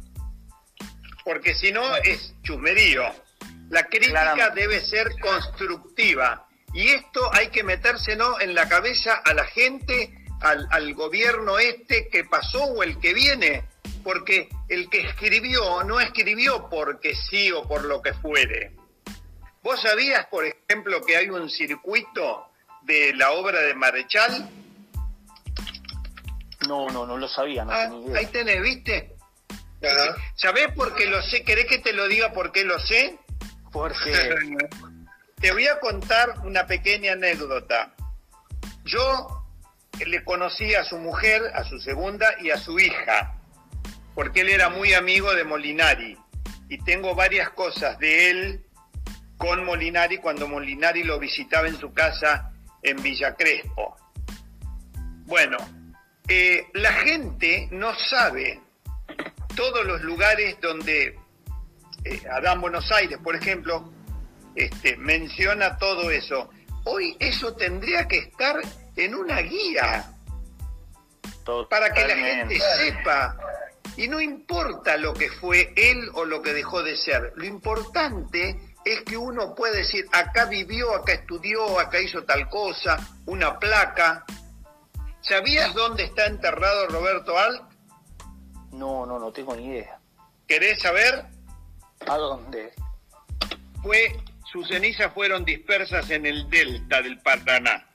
porque 1.24 1.54
si 1.54 1.72
no 1.72 1.96
es 1.96 2.34
chusmerío. 2.42 3.04
La 3.68 3.84
crítica 3.84 4.50
debe 4.50 4.80
ser 4.80 5.08
constructiva. 5.20 6.48
Y 6.74 6.88
esto 6.88 7.30
hay 7.32 7.48
que 7.48 7.62
metérselo 7.62 8.40
en 8.40 8.54
la 8.54 8.68
cabeza 8.68 9.14
a 9.24 9.32
la 9.32 9.44
gente, 9.44 10.12
al, 10.40 10.66
al 10.70 10.94
gobierno 10.94 11.58
este 11.58 12.08
que 12.08 12.24
pasó 12.24 12.64
o 12.64 12.82
el 12.82 12.98
que 12.98 13.14
viene. 13.14 13.64
Porque 14.02 14.48
el 14.68 14.88
que 14.88 15.00
escribió 15.00 15.84
no 15.84 16.00
escribió 16.00 16.68
porque 16.70 17.14
sí 17.14 17.50
o 17.52 17.66
por 17.66 17.84
lo 17.84 18.00
que 18.00 18.14
fuere. 18.14 18.72
¿Vos 19.62 19.80
sabías, 19.82 20.26
por 20.26 20.46
ejemplo, 20.46 21.04
que 21.04 21.16
hay 21.16 21.28
un 21.28 21.50
circuito 21.50 22.46
de 22.82 23.12
la 23.14 23.32
obra 23.32 23.60
de 23.60 23.74
Marechal? 23.74 24.48
No, 26.66 26.88
no, 26.88 27.06
no 27.06 27.16
lo 27.18 27.28
sabía, 27.28 27.64
no 27.64 27.72
ah, 27.72 27.90
Ahí 28.16 28.26
tenés, 28.26 28.62
¿viste? 28.62 29.16
¿Sabés 30.34 30.72
por 30.74 30.94
qué 30.94 31.06
lo 31.06 31.22
sé? 31.22 31.42
¿Querés 31.42 31.66
que 31.66 31.78
te 31.78 31.92
lo 31.92 32.08
diga 32.08 32.32
por 32.32 32.52
qué 32.52 32.64
lo 32.64 32.78
sé? 32.78 33.18
Porque... 33.72 34.34
te 35.40 35.52
voy 35.52 35.66
a 35.66 35.80
contar 35.80 36.40
una 36.44 36.66
pequeña 36.66 37.12
anécdota. 37.12 37.94
Yo 38.84 39.44
le 40.04 40.22
conocí 40.22 40.74
a 40.74 40.84
su 40.84 40.98
mujer, 40.98 41.42
a 41.54 41.64
su 41.64 41.80
segunda 41.80 42.34
y 42.40 42.50
a 42.50 42.58
su 42.58 42.78
hija, 42.78 43.39
porque 44.14 44.40
él 44.42 44.48
era 44.48 44.68
muy 44.68 44.94
amigo 44.94 45.34
de 45.34 45.44
Molinari. 45.44 46.16
Y 46.68 46.78
tengo 46.78 47.14
varias 47.14 47.50
cosas 47.50 47.98
de 47.98 48.30
él 48.30 48.64
con 49.36 49.64
Molinari 49.64 50.18
cuando 50.18 50.46
Molinari 50.46 51.02
lo 51.02 51.18
visitaba 51.18 51.66
en 51.66 51.78
su 51.78 51.92
casa 51.92 52.52
en 52.82 53.02
Villa 53.02 53.34
Crespo. 53.34 53.96
Bueno, 55.24 55.56
eh, 56.28 56.66
la 56.74 56.92
gente 56.92 57.68
no 57.72 57.94
sabe 57.94 58.60
todos 59.56 59.84
los 59.84 60.00
lugares 60.02 60.56
donde 60.60 61.18
eh, 62.04 62.22
Adán 62.30 62.60
Buenos 62.60 62.90
Aires, 62.92 63.18
por 63.22 63.34
ejemplo, 63.34 63.92
este, 64.54 64.96
menciona 64.96 65.76
todo 65.76 66.10
eso. 66.10 66.50
Hoy 66.84 67.16
eso 67.18 67.54
tendría 67.54 68.06
que 68.06 68.18
estar 68.18 68.60
en 68.96 69.14
una 69.14 69.40
guía 69.40 70.12
para 71.68 71.92
que 71.92 72.06
la 72.06 72.16
gente 72.16 72.60
sepa. 72.60 73.36
Y 74.00 74.08
no 74.08 74.18
importa 74.18 74.96
lo 74.96 75.12
que 75.12 75.28
fue 75.28 75.74
él 75.76 76.10
o 76.14 76.24
lo 76.24 76.40
que 76.40 76.54
dejó 76.54 76.82
de 76.82 76.96
ser, 76.96 77.34
lo 77.36 77.44
importante 77.44 78.58
es 78.82 79.02
que 79.02 79.18
uno 79.18 79.54
puede 79.54 79.76
decir, 79.76 80.06
acá 80.10 80.46
vivió, 80.46 80.94
acá 80.94 81.12
estudió, 81.12 81.78
acá 81.78 82.00
hizo 82.00 82.24
tal 82.24 82.48
cosa, 82.48 82.96
una 83.26 83.58
placa. 83.58 84.24
¿Sabías 85.20 85.74
dónde 85.74 86.04
está 86.04 86.24
enterrado 86.24 86.86
Roberto 86.86 87.36
Alt? 87.36 87.60
No, 88.72 89.04
no, 89.04 89.18
no 89.18 89.32
tengo 89.32 89.54
ni 89.54 89.66
idea. 89.66 89.98
¿Querés 90.48 90.80
saber? 90.80 91.26
¿A 92.06 92.16
dónde? 92.16 92.72
Fue, 93.82 94.16
sus 94.50 94.66
cenizas 94.66 95.12
fueron 95.12 95.44
dispersas 95.44 96.08
en 96.08 96.24
el 96.24 96.48
delta 96.48 97.02
del 97.02 97.18
Paraná. 97.18 97.86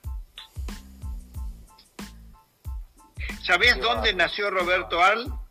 ¿Sabés 3.41 3.82
dónde 3.82 4.14
nació 4.14 4.51
Roberto 4.51 5.03
Al? 5.03 5.44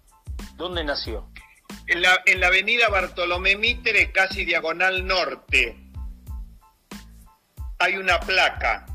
¿Dónde 0.57 0.85
nació? 0.85 1.31
En 1.87 2.03
la, 2.03 2.23
en 2.27 2.41
la 2.41 2.49
avenida 2.49 2.89
Bartolomé 2.89 3.57
Mitre, 3.57 4.13
casi 4.13 4.45
diagonal 4.45 5.07
norte. 5.07 5.77
Hay 7.79 7.97
una 7.97 8.21
placa. 8.21 8.87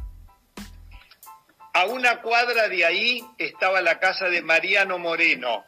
A 1.73 1.85
una 1.85 2.21
cuadra 2.21 2.67
de 2.67 2.85
ahí 2.85 3.23
estaba 3.37 3.81
la 3.81 3.99
casa 3.99 4.25
de 4.25 4.41
Mariano 4.41 4.97
Moreno, 4.97 5.65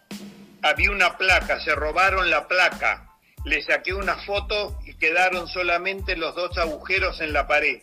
había 0.64 0.92
una 0.92 1.18
placa, 1.18 1.60
se 1.60 1.74
robaron 1.74 2.30
la 2.30 2.48
placa. 2.48 3.08
Le 3.46 3.62
saqué 3.64 3.94
una 3.94 4.16
foto 4.18 4.80
y 4.86 4.94
quedaron 4.96 5.48
solamente 5.48 6.16
los 6.16 6.36
dos 6.36 6.56
agujeros 6.58 7.20
en 7.22 7.34
la 7.34 7.48
pared. 7.48 7.82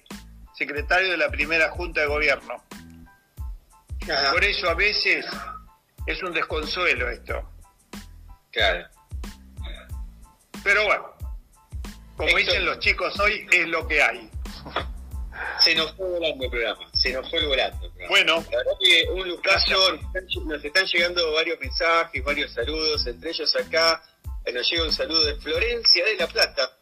Secretario 0.54 1.10
de 1.10 1.16
la 1.16 1.28
primera 1.28 1.70
Junta 1.70 2.02
de 2.02 2.06
Gobierno. 2.06 2.62
Por 4.32 4.44
eso 4.44 4.70
a 4.70 4.74
veces 4.74 5.26
es 6.06 6.22
un 6.22 6.32
desconsuelo 6.32 7.10
esto. 7.10 7.57
Claro. 8.50 8.88
Pero 10.64 10.84
bueno, 10.84 11.14
como 12.16 12.36
dicen 12.36 12.64
los 12.64 12.78
chicos 12.80 13.18
hoy, 13.20 13.46
es 13.52 13.66
lo 13.68 13.86
que 13.86 14.02
hay. 14.02 14.30
Se 15.60 15.74
nos 15.74 15.94
fue 15.94 16.08
volando 16.08 16.44
el 16.44 16.50
programa, 16.50 16.90
se 16.92 17.12
nos 17.12 17.30
fue 17.30 17.46
volando. 17.46 17.92
Bueno, 18.08 18.44
la 18.50 18.58
verdad 18.58 18.72
que 18.80 19.08
un 19.12 19.28
lucaso, 19.28 19.98
nos 20.44 20.64
están 20.64 20.86
llegando 20.86 21.32
varios 21.32 21.60
mensajes, 21.60 22.24
varios 22.24 22.52
saludos, 22.52 23.06
entre 23.06 23.30
ellos 23.30 23.54
acá 23.56 24.02
eh, 24.44 24.52
nos 24.52 24.68
llega 24.70 24.84
un 24.84 24.92
saludo 24.92 25.24
de 25.26 25.36
Florencia 25.36 26.04
de 26.04 26.16
La 26.16 26.26
Plata, 26.26 26.72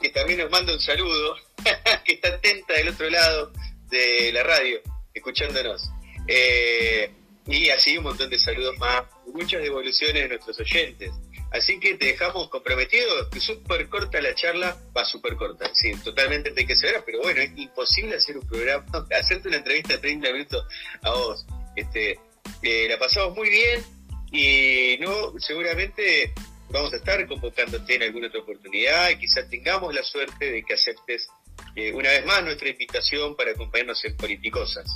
que 0.00 0.10
también 0.10 0.40
nos 0.40 0.50
manda 0.50 0.72
un 0.72 0.80
saludo, 0.80 1.36
que 2.04 2.14
está 2.14 2.28
atenta 2.28 2.74
del 2.74 2.88
otro 2.88 3.10
lado 3.10 3.52
de 3.88 4.32
la 4.32 4.42
radio 4.42 4.80
escuchándonos. 5.12 5.90
Eh, 6.28 7.10
y 7.46 7.68
así 7.70 7.96
un 7.98 8.04
montón 8.04 8.30
de 8.30 8.38
saludos 8.38 8.76
más, 8.78 9.02
muchas 9.32 9.62
devoluciones 9.62 10.22
de 10.22 10.28
nuestros 10.28 10.58
oyentes. 10.60 11.12
Así 11.52 11.78
que 11.78 11.94
te 11.94 12.06
dejamos 12.06 12.48
comprometido, 12.48 13.30
súper 13.40 13.88
corta 13.88 14.20
la 14.20 14.34
charla, 14.34 14.76
va 14.96 15.04
súper 15.04 15.36
corta, 15.36 15.70
sí, 15.72 15.92
totalmente 16.02 16.50
enriquecedora, 16.50 17.02
pero 17.04 17.20
bueno, 17.22 17.40
es 17.40 17.50
imposible 17.56 18.16
hacer 18.16 18.36
un 18.36 18.46
programa, 18.46 18.84
hacerte 19.18 19.48
una 19.48 19.58
entrevista 19.58 19.94
de 19.94 19.98
30 20.00 20.32
minutos 20.32 20.64
a 21.02 21.10
vos. 21.10 21.46
Este, 21.76 22.18
eh, 22.62 22.86
la 22.88 22.98
pasamos 22.98 23.36
muy 23.36 23.48
bien 23.48 23.84
y 24.32 24.98
no, 25.00 25.38
seguramente 25.38 26.32
vamos 26.70 26.92
a 26.92 26.96
estar 26.96 27.24
convocándote 27.26 27.94
en 27.94 28.02
alguna 28.02 28.28
otra 28.28 28.40
oportunidad 28.40 29.10
y 29.10 29.18
quizás 29.18 29.48
tengamos 29.48 29.94
la 29.94 30.02
suerte 30.02 30.50
de 30.50 30.62
que 30.62 30.74
aceptes 30.74 31.28
eh, 31.76 31.92
una 31.92 32.10
vez 32.10 32.26
más 32.26 32.42
nuestra 32.42 32.68
invitación 32.68 33.36
para 33.36 33.52
acompañarnos 33.52 34.04
en 34.04 34.16
Politicosas. 34.16 34.86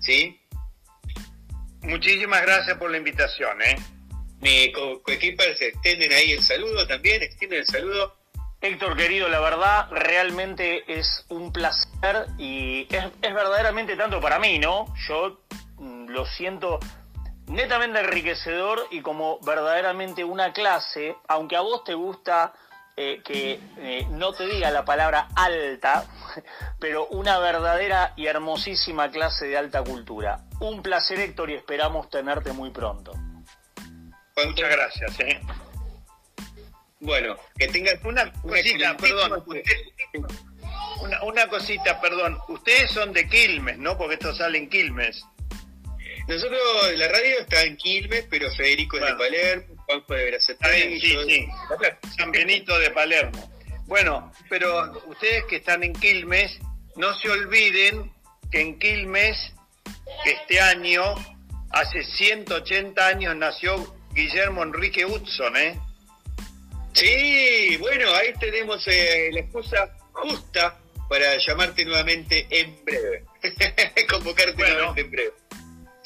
¿Sí? 0.00 0.41
Muchísimas 1.82 2.42
gracias 2.42 2.76
por 2.78 2.90
la 2.90 2.98
invitación, 2.98 3.60
¿eh? 3.62 3.76
Mi 4.40 4.72
coequipa 4.72 5.44
se 5.56 5.68
extienden 5.68 6.12
ahí 6.12 6.32
el 6.32 6.42
saludo 6.42 6.86
también, 6.86 7.22
extienden 7.22 7.60
el 7.60 7.66
saludo. 7.66 8.16
Héctor, 8.60 8.96
querido, 8.96 9.28
la 9.28 9.40
verdad 9.40 9.88
realmente 9.90 10.84
es 10.86 11.24
un 11.28 11.52
placer 11.52 12.26
y 12.38 12.86
es, 12.90 13.04
es 13.22 13.34
verdaderamente 13.34 13.96
tanto 13.96 14.20
para 14.20 14.38
mí, 14.38 14.58
¿no? 14.58 14.92
Yo 15.08 15.40
mm, 15.78 16.08
lo 16.08 16.24
siento 16.26 16.78
netamente 17.46 18.00
enriquecedor 18.00 18.86
y 18.90 19.00
como 19.00 19.40
verdaderamente 19.40 20.24
una 20.24 20.52
clase, 20.52 21.16
aunque 21.28 21.56
a 21.56 21.60
vos 21.60 21.84
te 21.84 21.94
gusta 21.94 22.52
eh, 23.04 23.20
que 23.24 23.58
eh, 23.78 24.06
no 24.10 24.32
te 24.32 24.46
diga 24.46 24.70
la 24.70 24.84
palabra 24.84 25.26
alta, 25.34 26.06
pero 26.78 27.08
una 27.08 27.40
verdadera 27.40 28.12
y 28.16 28.26
hermosísima 28.26 29.10
clase 29.10 29.48
de 29.48 29.56
alta 29.56 29.82
cultura. 29.82 30.44
Un 30.60 30.82
placer, 30.82 31.18
Héctor, 31.18 31.50
y 31.50 31.54
esperamos 31.54 32.08
tenerte 32.10 32.52
muy 32.52 32.70
pronto. 32.70 33.12
Muchas 34.36 34.70
gracias. 34.70 35.18
¿eh? 35.18 35.40
Bueno, 37.00 37.36
que 37.58 37.66
tengas 37.66 37.98
una 38.04 38.30
cosita, 38.30 38.96
perdón. 38.96 39.44
una, 41.00 41.22
una 41.24 41.48
cosita, 41.48 42.00
perdón. 42.00 42.38
Ustedes 42.46 42.92
son 42.92 43.12
de 43.12 43.28
Quilmes, 43.28 43.78
¿no? 43.78 43.98
Porque 43.98 44.14
esto 44.14 44.32
sale 44.32 44.58
en 44.58 44.70
Quilmes. 44.70 45.24
Nosotros, 46.28 46.60
la 46.94 47.08
radio 47.08 47.40
está 47.40 47.62
en 47.64 47.76
Quilmes, 47.76 48.26
pero 48.30 48.48
Federico 48.52 48.96
es 48.96 49.06
de 49.06 49.14
Palermo, 49.14 49.71
Sí, 51.00 51.16
sí. 51.28 51.48
San 52.16 52.30
Benito 52.30 52.78
de 52.78 52.90
Palermo. 52.90 53.50
Bueno, 53.86 54.32
pero 54.48 55.02
ustedes 55.06 55.44
que 55.44 55.56
están 55.56 55.82
en 55.82 55.92
Quilmes, 55.92 56.58
no 56.96 57.14
se 57.18 57.28
olviden 57.30 58.12
que 58.50 58.60
en 58.60 58.78
Quilmes, 58.78 59.52
este 60.24 60.60
año, 60.60 61.14
hace 61.70 62.02
180 62.02 63.06
años 63.06 63.36
nació 63.36 63.94
Guillermo 64.14 64.62
Enrique 64.62 65.04
Hudson, 65.04 65.56
¿eh? 65.56 65.78
Sí, 66.94 67.76
bueno, 67.78 68.12
ahí 68.14 68.32
tenemos 68.38 68.86
eh, 68.86 69.30
la 69.32 69.40
excusa 69.40 69.96
justa 70.12 70.78
para 71.08 71.36
llamarte 71.38 71.84
nuevamente 71.84 72.46
en 72.50 72.84
breve. 72.84 73.24
Convocarte 74.10 74.56
nuevamente 74.56 75.00
en 75.00 75.10
breve. 75.10 75.32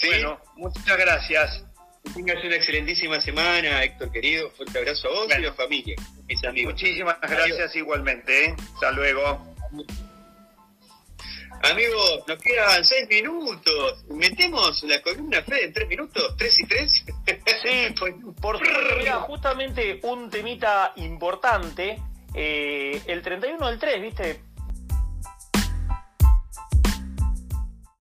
Bueno, 0.05 0.41
muchas 0.57 0.97
gracias. 0.97 1.66
Que 2.07 2.13
tengas 2.13 2.45
una 2.45 2.57
excelentísima 2.57 3.21
semana, 3.21 3.83
Héctor 3.83 4.13
querido. 4.13 4.51
Fuerte 4.51 4.79
abrazo 4.79 5.09
a 5.09 5.11
vos 5.13 5.27
y 5.29 5.33
a 5.33 5.39
la 5.41 5.53
familia, 5.55 5.97
mis 6.27 6.45
amigos. 6.45 6.75
Muchísimas 6.75 7.21
gracias 7.21 7.75
igualmente. 7.75 8.47
¿eh? 8.47 8.57
Hasta 8.75 8.93
luego. 8.93 9.57
Amigos, 11.63 12.23
nos 12.29 12.39
quedan 12.39 12.85
seis 12.85 13.09
minutos. 13.09 14.05
¿Metemos 14.09 14.83
la 14.85 15.01
columna 15.03 15.43
Fred 15.43 15.65
en 15.65 15.73
tres 15.73 15.89
minutos? 15.89 16.37
¿Tres 16.37 16.61
y 16.61 16.67
tres? 16.67 17.05
Sí, 17.63 17.95
por 18.41 18.65
favor, 18.65 19.21
justamente 19.27 19.99
un 20.03 20.31
temita 20.31 20.93
importante. 20.97 21.99
Eh, 22.35 23.01
el 23.07 23.23
31 23.23 23.67
del 23.67 23.79
3, 23.79 24.03
¿viste? 24.03 24.41